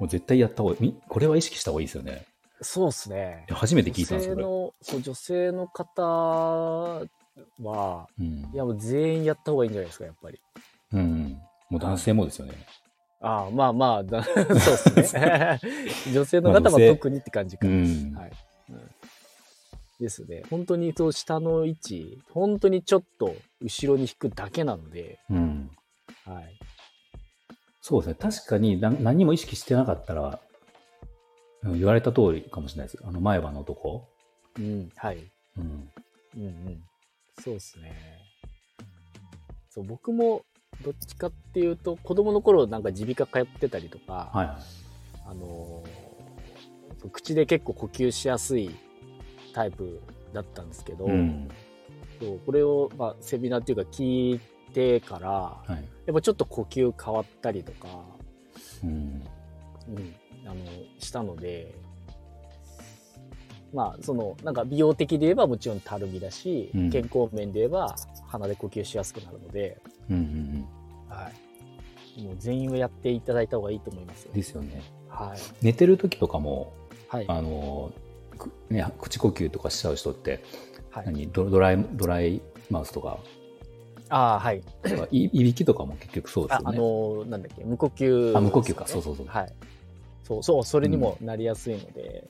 [0.00, 0.82] もう絶対やった方がいい。
[0.82, 2.26] みこれは意識した方がいいですよね。
[2.62, 4.46] そうですね初めて聞いたんですよ、これ。
[4.46, 6.02] 女性の、そう、女性の方
[7.62, 10.40] は、うんいやもう全員やった方がいいんじゃないですか、やっぱり。
[10.92, 11.40] うん。
[11.68, 12.54] もう男性もですよね。
[13.24, 15.60] ああ、まあまあ、だそうですね。
[16.12, 17.66] 女性の方は特にって感じか。
[17.66, 18.14] うん。
[18.14, 18.32] はい。
[18.70, 18.90] うん
[20.00, 20.42] ですね。
[20.50, 25.70] 本当にそう下の位置、本当にちょっと後ろに引くだけなので、うん。
[26.24, 26.54] はい。
[27.80, 28.14] そうですね。
[28.18, 30.40] 確かにな何も意識してなかったら、
[31.62, 33.02] うん言われた通りかもしれないです。
[33.06, 34.06] あの前歯のとこ。
[34.58, 35.18] うん、はい。
[35.56, 35.90] うん。
[36.36, 36.82] うんうん。
[37.42, 38.18] そうですね。
[39.70, 40.44] そう、僕も
[40.84, 44.56] どっちかっていうと、子供の頃なんか耳鼻科通ってたりとか、はいはい。
[45.26, 46.04] あのー
[47.12, 48.74] 口で結構呼吸しやすい
[49.52, 50.00] タイプ
[50.32, 51.48] だったんですけど、うん。
[52.18, 54.40] そうこれを、まあ、セミナーっていうか聞い
[54.72, 55.70] てから、はい。
[56.06, 57.88] やっぱちょっと呼吸変わったりとか、
[58.82, 59.22] うん。
[59.88, 60.14] うん、
[60.46, 60.56] あの
[60.98, 61.74] したので
[63.74, 67.94] まあそのなんか美容的で言えばもちろんたるみだし、うん健康面で言えば
[68.28, 69.78] 鼻で呼吸しやすくなるので、
[70.08, 70.66] うんうんうん。
[71.14, 71.30] は
[72.16, 74.32] い、もう全員はやっていただいた方がいいと思いますよ。
[74.34, 74.82] ですよね。
[75.08, 75.38] はい。
[75.62, 76.72] 寝てる時とかも、
[77.08, 77.24] はい。
[77.28, 77.92] あの、
[78.38, 80.42] くね、口呼吸とかしちゃう人って、
[80.90, 81.28] はい、何？
[81.28, 82.40] ドドライ、ドライ
[82.70, 83.18] マウスとか、
[84.08, 84.62] ああはい。
[85.10, 86.78] いいびきとかも結局そうですああよね。
[86.78, 87.64] のなんだっけ？
[87.64, 88.86] 無呼吸、あ無呼吸か。
[88.86, 89.26] そうそうそう。
[89.26, 89.52] はい。
[90.22, 92.28] そうそうそれにもなりやすいので、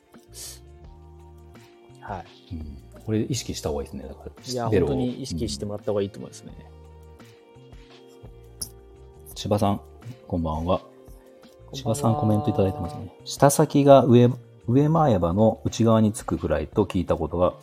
[2.01, 2.25] はい。
[2.55, 3.03] うん。
[3.05, 4.09] これ意識した方がいいですね。
[4.09, 6.53] だから、いや本当に意識してもらった方がいいと思いますね、
[9.35, 9.81] 千葉さん、
[10.29, 10.81] こんばんは。
[11.73, 13.13] 千葉さんコメントいただいてますね。
[13.25, 14.31] 舌先が上、
[14.69, 17.55] 上前歯の内側につくぐらいと聞いたことが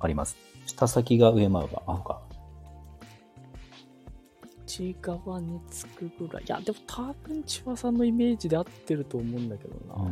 [0.00, 0.36] あります。
[0.66, 1.82] 舌先が上前歯。
[1.86, 2.22] あ、か。
[4.66, 6.44] 内側につくぐらい。
[6.44, 10.10] いや、でも多分千葉さんのイメージで合ってると思うんだけどな。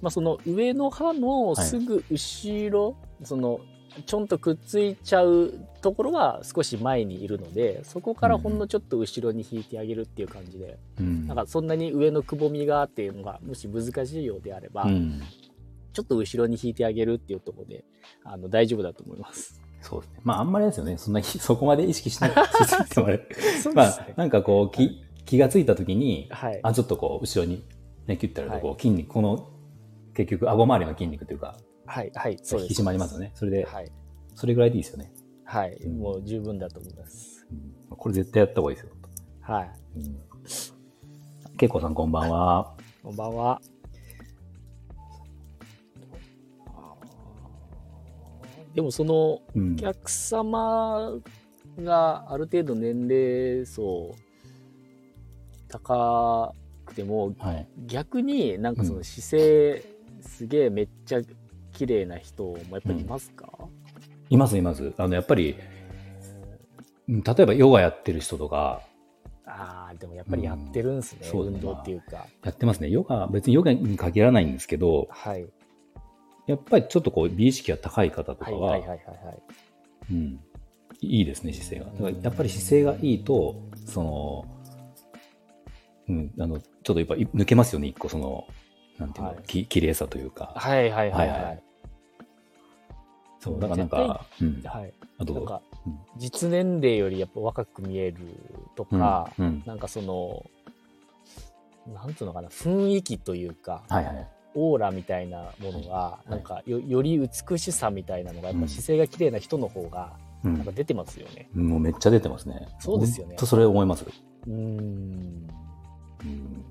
[0.00, 3.60] まあその上の歯のすぐ後ろ、その
[4.06, 11.26] ちょんとくっついちゃうところは少し前にいるので、そこからほんのちょっと後ろに引いてあげるっていう感じで、うん。
[11.26, 15.20] なんかそんなに上のくぼみがっていうのがもし難しいようであれば、うん。
[15.92, 17.84] ちょっと後ろに引いてあげるっていうところで、
[18.24, 19.60] あの大丈夫だと思います。
[19.82, 20.20] そうですね。
[20.22, 20.96] まあ、あんまりですよね。
[20.96, 23.28] そんな、 そこまで意識しなくてもあれ。
[23.60, 26.60] そうまあ、なんかこう、気、気がついたときに、はい。
[26.62, 27.64] あ、ちょっとこう、後ろに、
[28.06, 29.50] ね、キュッてやると、こう、は筋肉、この、
[30.14, 31.56] 結局、顎周りの筋肉というか、
[31.92, 32.70] はい、はい、そうです。
[32.70, 33.32] 引き締まりますよね。
[33.34, 33.92] それで、はい。
[34.34, 35.12] それぐらいでいいですよね。
[35.44, 37.46] はい、うんもう十分だと思います。
[37.50, 38.92] うんこれ絶対やった方がいいですよ。
[39.42, 39.70] はい。
[39.96, 41.56] うん。
[41.58, 42.74] けいこさんこんばんは。
[43.02, 43.60] こんばんは。
[48.74, 49.76] でもそのうんお。
[49.76, 51.12] 客様
[51.78, 54.14] がある程度年齢層
[55.68, 56.54] 高
[56.86, 57.68] くてもはい。
[57.86, 59.84] 逆になんかその姿勢
[60.22, 61.20] すげえめっちゃ
[61.82, 63.48] 綺麗な人もやっぱりいますか、
[64.30, 64.92] いますいます。
[64.98, 65.56] あの、やっぱり、
[67.08, 68.82] うん例えばヨガやってる人とか、
[69.44, 72.88] ああでもやっぱりやってるんですね、うん運動っていうか、やってますね。
[72.88, 75.44] ヨガ、別にヨガに限らないんですけど、はい。
[76.46, 79.42] やっぱりちょっとこう、美意識が高い方とかは、はいはいはいはいはい。
[80.12, 80.40] うん、
[81.00, 81.86] いいですね、姿勢が。
[81.86, 83.56] だからやっぱり姿勢がいいと、
[83.86, 84.44] その、
[86.08, 88.46] うん、あの、ちょっとやっぱ抜けますよね、一個その、
[88.98, 89.42] なんていうの、はい。
[89.42, 90.52] き綺麗さというか。
[90.54, 91.71] はいはいはいははいはいい
[93.42, 98.16] そう、だからなんか、うん、はいあと、なんかうん実年齢よりやっぱ若く見える
[98.76, 100.46] とか、うん、うんなんかその
[101.92, 104.28] なんつうのかな雰囲気というかはいはい。
[104.54, 110.12] オーラみたいなものが、いなんかよより美しさみたいなのがやっうんぱ姿勢が綺麗な人の方が
[110.44, 110.72] うんなんか。
[110.72, 111.48] 出てますよね。
[111.54, 112.68] もうめっちゃ出てますね。
[112.78, 114.04] そうですよねとそれ思います。
[114.04, 115.48] うーん。
[116.22, 116.64] うん。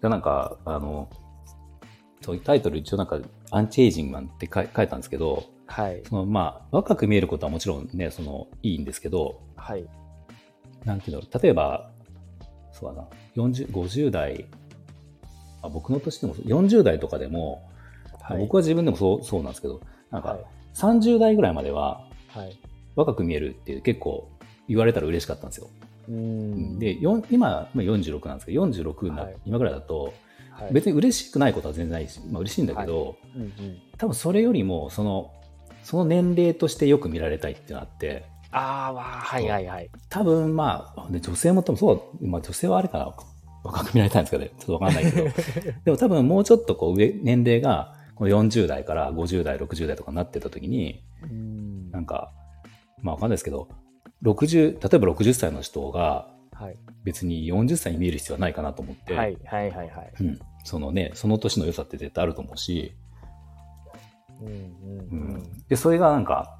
[0.00, 1.08] でなんか、あの、
[2.44, 3.18] タイトル一応なんか、
[3.50, 6.02] アンチエイジングマンって書いたんですけど、はい。
[6.08, 9.86] そのまあ、若く見えることはもちろんね、その、いいんですけど、はい。
[10.84, 11.90] なんていうの、例えば、
[12.72, 14.46] そうだな、40、50代、
[15.62, 17.62] あ僕の年でも、40代とかでも、
[18.20, 18.38] はい。
[18.38, 20.44] 僕は自分でもそうそうなんですけど、なんかはい、。
[20.74, 22.58] 30代ぐらいまでははい。
[22.94, 24.30] 若く見えるって結構
[24.68, 25.68] 言われたら嬉しかったんですよ。
[26.08, 26.78] うーん。
[26.78, 30.12] で、今、今46なんですけど、46にな、はい今ぐらいだと、
[30.50, 33.52] はい、別に嬉しくないことは全然ないし、まあ嬉しいんだけど、うんうん。
[33.98, 35.30] 多分それよりも、その、
[35.82, 39.90] その年齢としてよく見られたいっていうのがあって、ああ、はいはいはい。
[40.08, 43.14] 多分まあ、で女性も多分そう、まあ女性はあれかな、
[43.64, 45.28] 若く見られたいんですかね、ちょっとわかんないけど、
[45.84, 51.02] でも多分もうちょっとこう上、年齢がこの40代から50代、60代とかになってた時に、
[51.90, 52.32] なんか、
[53.00, 53.68] まあわかんないですけど、
[54.22, 56.76] 60、例えば60歳の人がはい。
[57.02, 60.12] 別に40歳に見える必要はないかなと思って、はいはいはいはい。
[60.20, 62.92] うん、そのね、その年の良さって絶対あると思うし。
[65.68, 66.58] で、それがなんか、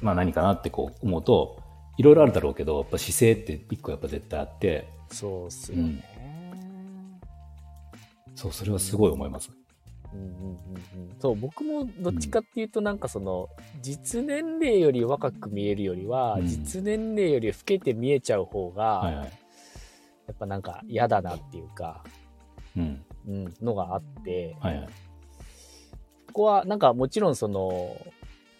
[0.00, 1.62] まあ何かなってこう思うと、
[1.96, 6.04] いろいろあるだろうけど、やっぱ姿勢って一個やっぱ絶対あって、そうっすよね。
[8.34, 9.50] そう、それはすごい思います。
[10.12, 13.48] うんうんうんうんそう僕もどっちかっていうとなんかその
[13.80, 19.24] 実年齢より若く見えるよりは、うん実年齢より老けて見えちゃう方が、はいはい。
[19.24, 19.30] や
[20.32, 22.02] っぱなんか嫌だなっていうか、
[22.76, 23.04] うん。
[23.28, 24.88] うん、のがあってはいはい。
[26.32, 27.96] ここはなんかもちろんその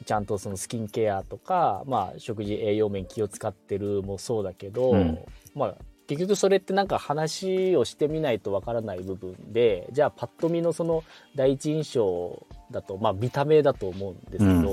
[0.05, 5.19] ちゃんとそのスキンケアとか、まあ、食事栄養面気を使ってるもそうだけど、うん
[5.55, 5.75] まあ
[6.09, 11.05] 結局それってなんか話をしてみないとわからない部分でじゃあパッと見のその
[11.37, 14.67] 第一印象だとまあ見た目だと思うんですけど、うんま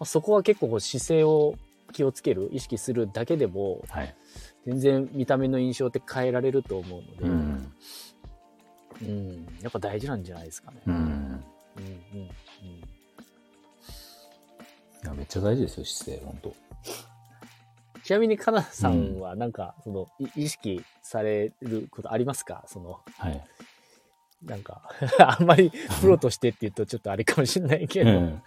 [0.00, 1.56] あ、そこは結構こう姿勢を
[1.92, 4.14] 気をつける意識するだけでもはい。
[4.66, 7.72] 全然見た目の印象って変えられると思うので、うん。
[9.02, 10.78] うんやっぱ大事なんじゃないですかね。
[10.86, 11.44] うん。
[11.76, 12.28] うんうんうん
[15.04, 16.54] いや、めっちゃ大事ですよ、姿勢、本当
[18.04, 20.06] ちなみにかなさんはなんかその、
[20.36, 22.64] い意識されることありますか？
[22.68, 23.44] そのはい。
[24.44, 24.82] なんか
[25.18, 28.42] あんまりプロとしてって言うとちょっとあれかもしれないけど、うん。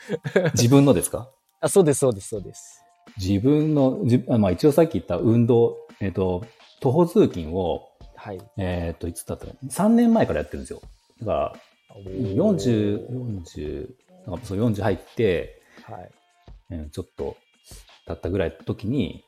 [0.54, 1.30] 自分のですか？
[1.62, 2.84] あそうですそうですそうです
[3.18, 6.46] 自分の、じあまあ一応さっき言った運動、えっ、と、
[6.80, 10.82] 徒歩通勤を、はいえっ、と、いつだったかな ?3 年前からやってるんですよ。
[11.22, 11.56] だから、
[11.96, 13.90] 40、40、
[14.28, 16.10] なんかそう40入って、はい。
[16.72, 17.36] うんちょっと
[18.06, 19.26] 経ったぐらいの時に、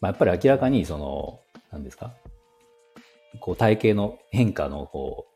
[0.00, 1.40] まあ、やっぱり明らかにその、
[1.70, 2.12] 何ですか？
[3.40, 5.26] こう体型の変化のこ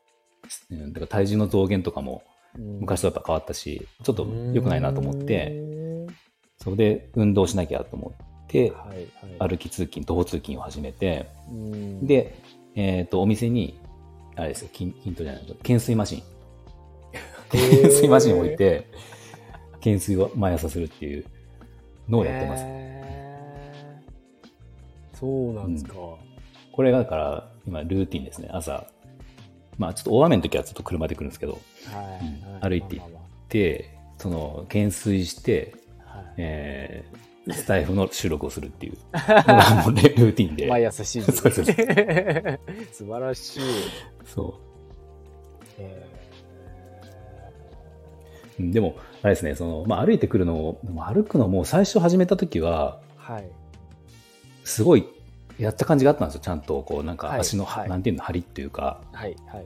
[0.69, 2.21] う、うん、だから体重の増減とかも
[2.57, 6.07] 昔とやっぱ変わったし、ちょっと良くないなと思って、
[6.57, 8.13] それで運動しなきゃと思
[8.43, 9.49] って、はいはい。
[9.49, 12.05] 歩き通勤、徒歩通勤を始めて、うん。
[12.05, 12.35] で、
[12.75, 13.79] えっ、と、お店に、
[14.35, 16.23] あれですよ、筋筋トレじゃない懸垂マシン。
[17.51, 18.87] 懸垂 マシンを置いて、
[19.73, 21.25] 懸垂を毎朝するっていう
[22.09, 22.65] のをやってます。
[25.19, 25.95] そうなんですか、
[26.71, 28.49] これがだから、今、ルーティンですね。
[28.51, 28.87] 朝。
[29.77, 32.25] まあ、ちょっと大雨の時はちょっと車で来るんですけど、はい。
[32.25, 32.53] うん。
[32.53, 33.19] は歩いてまあま
[33.49, 36.33] で、その、懸垂して、はい。
[36.37, 40.67] えー、スタイフの収録をするっていうルーティンで。
[40.67, 41.21] 毎朝 7
[41.63, 41.73] 時
[42.93, 43.61] 素晴らしい、
[44.25, 44.59] そ
[45.79, 46.11] えう。
[46.11, 46.16] うん
[48.59, 50.81] でも、あれですね、その、まあ、歩いてくるのを、
[51.13, 53.49] 歩くのも最初始めた時は、ーはい。
[54.63, 55.07] すごい、
[55.59, 56.41] やった感じがあったんですよ。
[56.41, 57.89] ちゃんと、こう、なんかはい足の、はい。
[57.89, 59.65] なんていうの、張りっていうか、はいはい。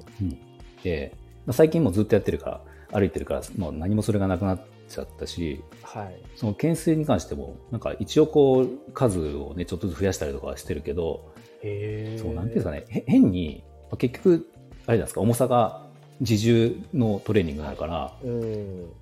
[0.83, 1.15] で、
[1.45, 2.61] まあ、最近もうずっとやってるか
[2.91, 6.21] ら、歩いてるから、もう何もそれがなくなっちゃったし、はい。
[6.35, 11.33] その懸垂に関しても、なんか一応こう、数をね、ちょっとずつ増やしたりとかはしてるけど、
[11.63, 12.21] へー。
[12.21, 14.47] そう、なんていうんですかね、へ変に、まあ結局、
[14.85, 15.85] あれなんですか、重さが
[16.21, 18.93] 自重のトレーニングになるから、うん。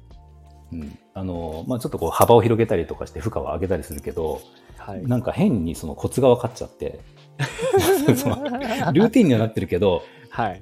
[0.72, 4.41] うん、あの、まあちょっとこう幅を広げたりとかして負荷を上げたりするけど、
[4.78, 5.05] はい。
[5.05, 6.99] なんか変にそのコツが分かっちゃって、
[7.38, 10.61] ルーティンにはなってるけど、はい。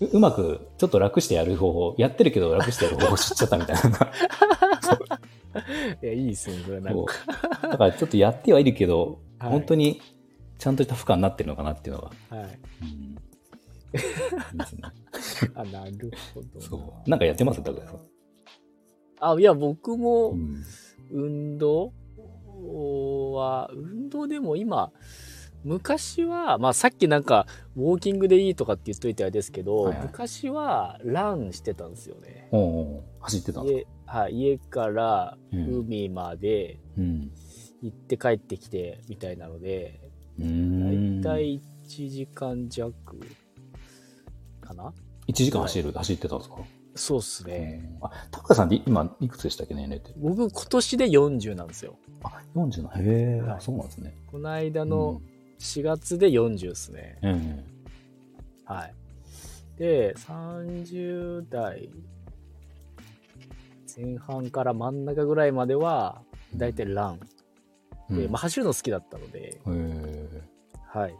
[0.00, 4.12] ううまくちょっと楽してやる方法、やってるけど楽してやる方法知っちゃったみたいな。
[6.02, 7.14] いやいいですねそれなんか。
[7.68, 9.50] だからちょっとやってはいるけど、はい。
[9.50, 10.00] 本当に
[10.58, 12.58] ちゃんとした負荷になってるのかなっていうのが、はい。
[12.82, 13.16] うん、い
[14.54, 14.82] いですね。
[15.54, 17.10] あなるほどなそう。
[17.10, 17.62] なんかやってます？
[17.62, 18.00] 高橋さん。
[19.20, 20.62] あいや僕もうん
[21.12, 21.92] 運動
[23.42, 24.92] は運動でも今
[25.62, 27.46] 昔は、まあさっきなんか、
[27.76, 32.48] ウォーキングでいいとかって言っといてあれですけど、はいはい昔はランしてたんですよね。
[32.50, 37.30] おう走ってたんですはい、家からうん海までうん。
[37.82, 40.00] 行って帰ってきてみたいなので、
[40.38, 41.20] うーん。
[41.20, 42.94] だいたい1時間弱
[44.74, 44.92] かな
[45.28, 46.56] ？1時間走る、走ってたんですか？
[46.96, 47.98] そうっすね。
[48.00, 49.74] あ、高田さんで今、いくつでしたっけ？
[49.74, 50.12] ね、年齢って。
[50.18, 51.96] 僕今年で40なんですよ。
[52.22, 52.88] あ、40の。
[52.90, 54.16] へえ、はいそうなんですね。
[54.30, 55.20] この間の
[55.58, 57.18] 4月で40ですね。
[57.22, 57.30] うん。
[57.30, 57.64] うん。
[58.64, 58.94] はい。
[59.76, 61.90] で、30代
[63.96, 66.22] 前半から真ん中ぐらいまでは、
[66.54, 67.20] だいたいラン。
[68.10, 69.60] で、まあ、走るの好きだったので。
[70.88, 71.14] はい。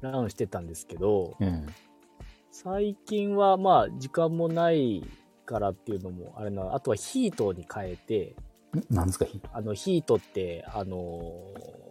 [0.00, 1.66] ランしてたんですけど、うん。
[2.62, 5.02] 最近はまあ、時間もない
[5.46, 8.36] からっていうのもあれな、あとはヒートに変えて、
[8.90, 9.48] んなんですか、ヒート？
[9.54, 11.90] あの、ヒートって、あのー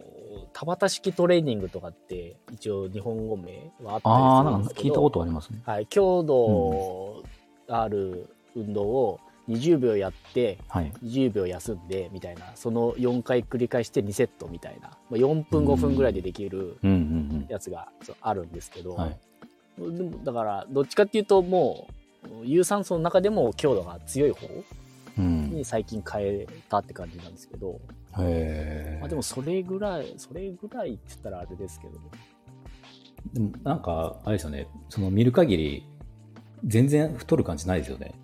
[0.52, 5.60] 田畑式トレーニングとかって、一応日本語名はあったああ、りするなんんですけど、か聞いたことありますね。
[5.66, 7.24] はい、強度
[7.68, 10.92] ある運動を20秒やって、はい。
[11.02, 16.78] 20秒休んでみたいな、その4回繰り返して2セットみたいな、まあ、4分5分ぐらいでできる
[17.48, 17.88] やつが
[18.20, 18.96] あるんですけど。
[19.88, 21.88] でもだから、どっちかっていうとも
[22.42, 24.46] う、有酸素の中でも強度が強い方
[25.18, 25.50] うん。
[25.50, 27.80] に最近変えたって感じなんですけど、
[28.18, 28.98] へえ。
[29.00, 31.94] まあ、でもそれぐらい、それぐらいって言ったらあれですけど、
[33.34, 35.86] でもなんか、あれですよね、その見る限り、
[36.64, 38.14] 全然太る感じないですよね。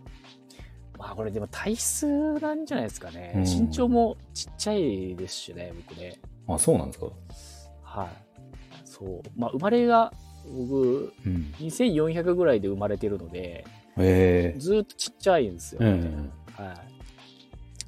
[0.99, 2.07] まあこれでも体質
[2.41, 3.33] なんじゃないですかね。
[3.37, 6.19] うん身長もちっちゃいですしね、僕ね。
[6.49, 7.07] あ、そうなんですか。
[7.83, 8.09] はい。
[8.85, 9.23] そう。
[9.37, 10.13] まあ生まれが、
[10.53, 11.55] 僕、うん。
[11.59, 13.65] 2400ぐらいで生まれてるので、
[13.99, 14.59] へえ。
[14.59, 16.33] ずーっとちっちゃいんですよ、ねうん。
[16.65, 16.77] はい。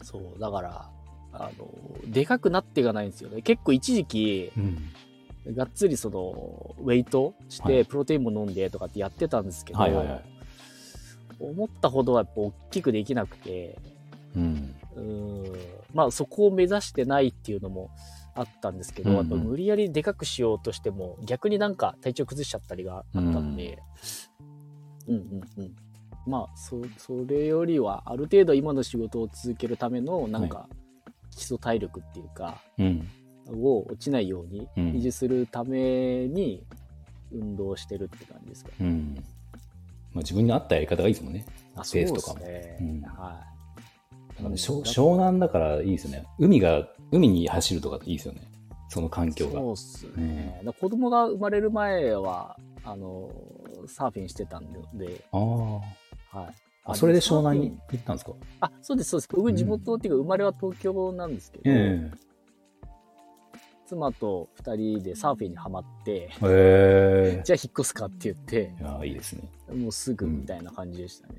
[0.05, 0.91] そう、だから、
[1.33, 1.69] あの、
[2.07, 3.43] でかくなっていかないんですよね。
[3.43, 5.55] 結構一時期、うん。
[5.55, 10.25] がっつりその、ウェイトしはいて、プロテインも飲んでとかってやってたんですけど、はいはいはい。
[11.41, 13.79] 思ったほどはやっぱ大きくできなくて、
[14.35, 14.75] うん。
[14.97, 15.53] うーん、
[15.95, 17.91] まあそこを目指してないっていうのも
[18.39, 23.79] あったんですけど、うんうんやっぱ無理やりでかくしようとしても、逆になんか体調崩しちゃったりがあったんで、
[25.07, 25.77] うん、うんうん
[26.27, 30.69] まあそ、それよりは、ある程度今の仕事を続けるための、なんか、
[31.35, 33.09] 基礎体力っていうか、うん。
[33.51, 36.63] を落ちないようにうん維持するために
[37.33, 38.77] 運動してるって感じですかね。
[38.81, 39.15] うん。
[39.17, 39.23] ま
[40.17, 41.47] あ自分に合ったやり方がいいですもんね。
[41.75, 42.77] あペースとかもね。
[42.81, 43.45] うんは
[44.29, 46.27] だからね湘湘南だからいいですよね。
[46.39, 48.43] 海が、海に走るとかいいですよね。
[48.89, 49.35] その環い。
[49.35, 49.61] 境が。
[49.61, 50.55] そうっすね。
[50.59, 53.31] だから子供が生まれる前は、あの、
[53.87, 55.83] サーフィンしてたんで、あはい。
[56.33, 56.53] あ。
[56.85, 58.33] あ、それで湘南にン行ったんですか？
[58.61, 59.29] あ、そうです、そうです。
[59.31, 62.11] 僕、地元っていうか、生まれは東京なんですけど、え
[63.87, 68.83] 妻と二人でサーフィンにはまって、えへじゃあ引っ越すかって言ってえ。
[68.83, 69.51] いや、いいですね。
[69.75, 71.35] もうすぐみたいな感じでしたね。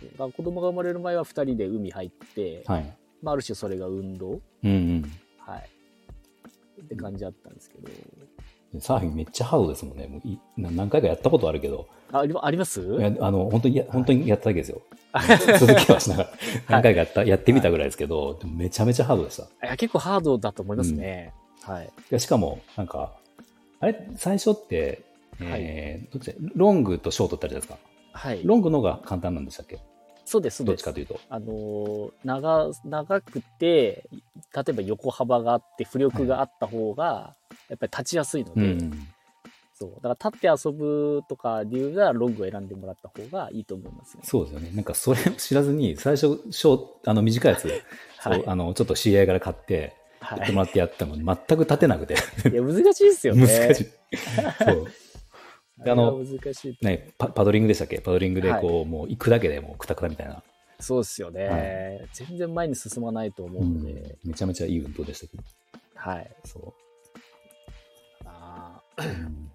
[0.00, 2.96] そうだから子供が生まれる前は二人で海入って、はい。
[3.26, 5.12] まあ、ある種それが運動、うんうん。
[5.38, 5.68] はい。
[6.80, 7.88] って感じだったんですけど。
[8.80, 10.06] サーフィンめっちゃハードですもんね。
[10.06, 12.80] もういな何回かやったことあるけど、ああります？
[13.20, 14.80] あの、本当にや、本当にやっただけですよ。
[15.58, 16.30] 続きはしながら。
[16.68, 19.42] 何回かやった、やってみたぐらいですけど、でもめちゃめちゃハードでした。
[19.42, 21.32] いいや結構ハードだと思いますね。
[21.62, 21.90] はい。
[22.10, 23.12] やしかも、なんか、
[23.80, 25.02] あれ、最初って、
[25.40, 28.18] えーどっちロングとショートってあるじゃないですか。
[28.18, 28.40] はい。
[28.44, 29.78] ロングの方が簡単なんでしたっけ？
[30.26, 30.92] そうです、そうですどっちか。
[30.92, 31.20] というと。
[31.30, 34.04] あのー長、長くて、
[34.54, 37.34] 例えば横幅があって、浮力があった方が、
[37.68, 39.08] やっぱり立ちやすいので、うん。
[39.72, 39.90] そう。
[40.02, 44.22] だから立って遊ぶとか理由がロングを選んでもらった方がいいと思いますね。
[44.24, 44.70] そうですよね。
[44.74, 47.68] なんかそれを知らずに、最初、ショーあの、短いやつ、
[48.18, 52.14] はいあの、ちょっと知り合いから買って、やってはもらってやったのに、全く立てなくて。
[52.48, 52.52] い。
[52.52, 53.46] いや、難しいですよね。
[53.46, 53.86] 難しい。
[54.64, 54.86] そう。
[55.84, 56.22] であの。
[56.82, 58.00] ね、パパドリングでしたっけ？
[58.00, 60.42] パドリングでこう、もう行くだけでもうクタクタみたいな。
[60.78, 61.46] そうですよね、
[62.00, 65.42] は全然前に進まないと思ううんので、めちゃめちゃいい運動でしたけど。
[65.94, 66.30] はい。
[66.44, 66.74] そ
[68.24, 69.02] あう。
[69.02, 69.50] うん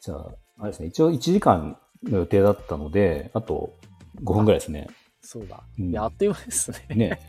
[0.00, 0.26] じゃあ、
[0.58, 3.76] あれですね、一応1時間の予定だったので、あと
[4.24, 4.88] 5分ぐらいですね。
[4.90, 5.62] ーそうだ。
[5.78, 6.96] うんあっという間ですね。
[6.96, 7.20] ね。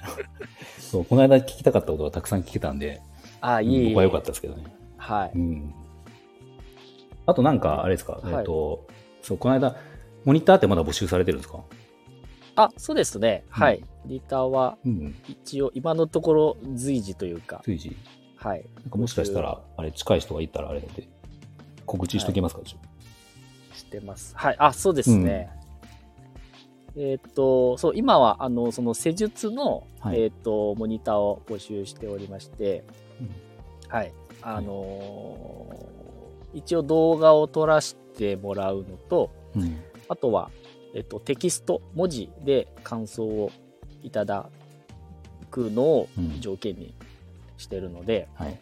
[0.80, 3.01] そう、この間聞きたかったことがたくさん聞けたんで、
[3.41, 3.88] あ、いえいえ。
[3.89, 4.76] 僕は良かったですけどね。
[4.97, 5.32] はい。
[5.36, 5.76] うん。
[7.26, 8.88] あとなんか、あれですか、はいえっと、
[9.21, 9.76] そう、この間、
[10.26, 11.63] モニターってまだ募集されてるんですか？
[12.55, 13.43] あ、そうですね。
[13.47, 13.84] うんはい。
[14.05, 15.15] リターはうん。
[15.28, 17.95] 一応今のところ随時というか、随時。
[18.36, 18.65] はい。
[18.82, 21.07] なんかもしかしたら、あれ、近い人がいたらあれなんで、
[21.86, 22.78] 告知しときますか、ちょ
[23.76, 24.34] してます。
[24.36, 24.55] はい。
[24.59, 25.49] あ、そうですね。
[26.95, 32.84] えーっと、そう、今は、あの、その施術の、はいえーっと、モニターを募集しておりまして、
[33.19, 33.30] うん
[33.89, 34.13] はい。
[34.41, 36.03] あのー
[36.54, 39.82] 一応動画を撮らせてもらうのと、うん。
[40.10, 40.51] あとは、
[40.93, 43.51] えっと、テキスト、文字で感想を
[44.04, 44.49] いただ
[45.49, 46.93] くのをうん条件に
[47.58, 48.60] してるので、はい。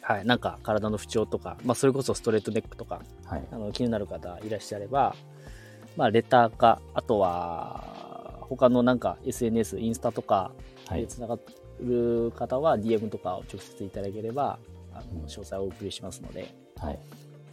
[0.00, 3.44] はい、なんか体の不調とか、まあ、それこそストレートネックとか、はい。
[3.52, 5.14] あの気になる方いらっしゃれば、
[5.96, 10.52] まあ、レターか、あとは、他のなんか SNS、インスタとか
[10.88, 11.02] はい。
[11.02, 11.38] でつなが
[11.80, 14.58] る方は DM とかを直接いただければ、
[14.94, 16.98] あうんの詳細をお送りしますので、はい。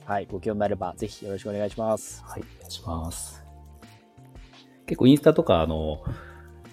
[0.05, 2.23] はい、ご興味あればぜひよろしくお願いします。
[2.25, 2.41] はい。
[2.41, 3.43] お願いします。
[4.85, 6.03] 結構インスタとか、あの、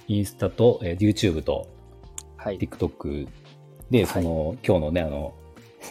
[0.09, 1.69] インスタと、えー YouTube と
[2.37, 2.59] はい。
[2.59, 3.29] TikTok
[3.91, 5.35] で、その、今日のね、あの、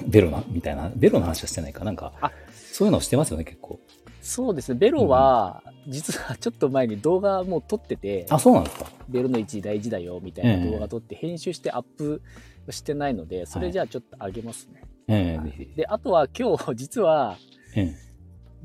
[0.07, 2.31] ベロな、みたいな、ベロの話はしてないかなんか、あ
[2.71, 3.79] そういうのしてますよね、結構。
[4.21, 12.21] そうですね、ベロは、実はちょっと前に動画もう撮ってて、あ、そうなんですかベロの位置大事だよみたいな動画撮って編集してアップ
[12.69, 14.83] してないので、それじゃあちょっと上げますね。
[15.11, 15.65] ええぜひ。
[15.75, 17.37] で、あとは今日 実は、
[17.75, 18.11] ええ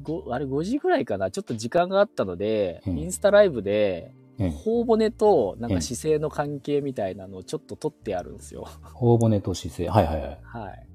[0.03, 8.67] ごあれ5時ぐらいかな、ちょっと時間があったので、うんインスタライブで、ええ頬骨となんか姿勢の関係みたいなのをちょっと撮ってあるんですよ。
[8.93, 9.89] 頬骨と姿勢。
[9.89, 10.41] はいはいはい。
[10.43, 10.87] はい。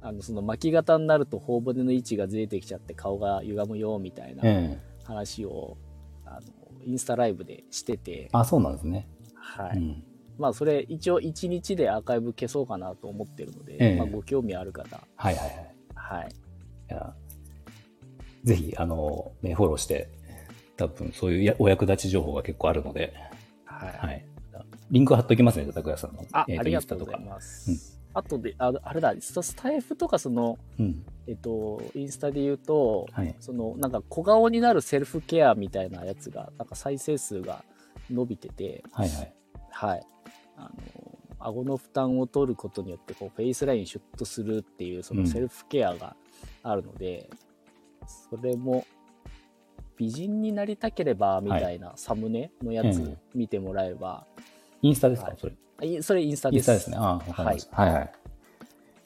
[0.00, 5.76] あの、その巻き型になると頬骨の位置がずれてきちゃって顔が歪むよみたいなええ話を、
[6.24, 6.40] あの、
[6.84, 9.08] インスタライブでしてて、あ、そうなんですね。
[9.34, 9.78] はい。
[9.78, 10.04] うん。
[10.38, 15.74] まあ、それ一応1日でアーカイブ消そうかなと思ってるので、ええまあ、ご興味ある方、はいはいはい。
[15.94, 16.28] はい。
[16.28, 17.14] いや
[18.44, 20.08] ぜひ、あの、ね、フォローして、
[20.76, 23.12] 多分そういうやお役立ち情報が結構あるので、
[23.64, 24.06] はい。
[24.06, 24.24] はい。
[24.90, 26.24] リンク貼っときますね、拓也さんの。
[26.32, 27.98] あ、えーとありがとうございます。
[28.14, 30.58] あとで、ああれだ、スタスタイフとかその。
[30.78, 31.04] うん。
[31.26, 33.34] えっと、インスタで言うと、はい。
[33.38, 37.64] その、なんか小顔になるセルフケアみたいなやつが、なんか再生数が
[38.10, 39.34] 伸びてて、はいはい。
[39.70, 40.06] はい。
[40.58, 46.16] あの、顎の負担を取ることによって、こう、フェイスラインシュッとするっていう、そのセルフケアが
[46.62, 47.30] あるので、
[48.30, 48.86] それも、
[49.96, 54.26] 美人になりたければ、みたいなサムネのやつうん見てもらえば、
[54.82, 56.02] インスタですか、はいそれ。
[56.02, 56.58] それインスタです。
[56.58, 56.96] インスタですね。
[56.98, 57.82] ああ、わかりました。
[57.82, 58.12] はい、はい、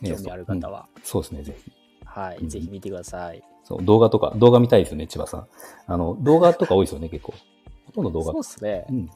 [0.01, 1.73] ね興味ある方は、そうそうですね、ぜひ。
[2.05, 3.43] はい、うんぜひ見てください。
[3.65, 5.47] そう、動画とか、動画見たいですよね、千葉さん。
[5.87, 7.35] あの、動画とか多いですよね、結構。
[7.87, 8.43] ほとんど動画そう。
[8.43, 8.93] ですねう。
[8.93, 9.11] ん。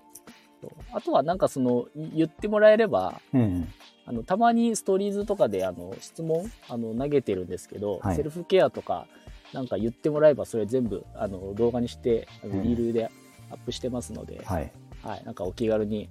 [0.93, 3.69] あとはなんかその、い言ってもらえれば、うん。
[4.07, 9.07] あの、たまにストーリーズとかで、あの、質問、あの、投げてるんですけど、はいセルフケアとか、
[9.53, 13.11] なんか言ってもらえば、それ全部、あの、動画にして、あのうんリールで
[13.51, 14.73] アップしてますので、はい。
[15.03, 16.09] はい、なんかお気軽に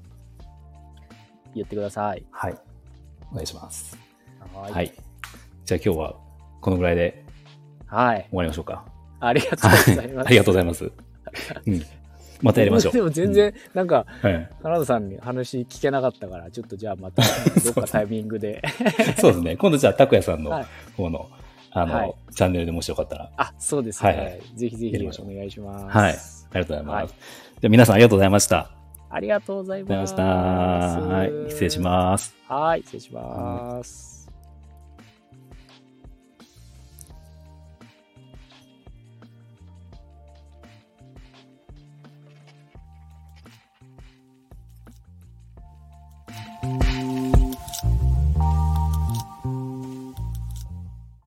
[1.53, 2.25] 言ってください。
[2.31, 2.57] はい。
[3.31, 3.97] お願いします。
[4.53, 4.93] ははい。
[5.65, 6.15] じゃあ今日は、
[6.61, 7.25] このぐらいで
[7.87, 8.27] はい。
[8.29, 8.85] 終わりましょうか。
[9.19, 10.27] ありがとうございます。
[10.27, 10.91] ありがとうございます。
[11.65, 11.81] うん。
[12.41, 12.93] またやりましょう。
[12.93, 14.49] でも全然、なんか、はい。
[14.61, 17.23] カ田さんに話聞けなかったから、ちょっとじゃあまた、
[17.63, 18.61] どっかタイミングで。
[19.19, 19.57] そうですね。
[19.57, 20.65] 今度じゃあ、拓也さんのはい
[20.95, 21.29] 方の、
[21.71, 23.31] あの、はいチャンネルでもしよかったら。
[23.37, 24.09] あ、そうですね。
[24.09, 25.97] はいはいぜひぜひお願いします。
[25.97, 26.11] はい。
[26.11, 27.13] ありがとうございます。
[27.13, 28.71] じゃあ皆さんありがとうございました。
[29.09, 30.05] ありがとうございま。
[30.05, 30.23] した。
[30.23, 31.31] はい。
[31.49, 32.35] 失礼します。
[32.49, 34.14] はい、失礼します。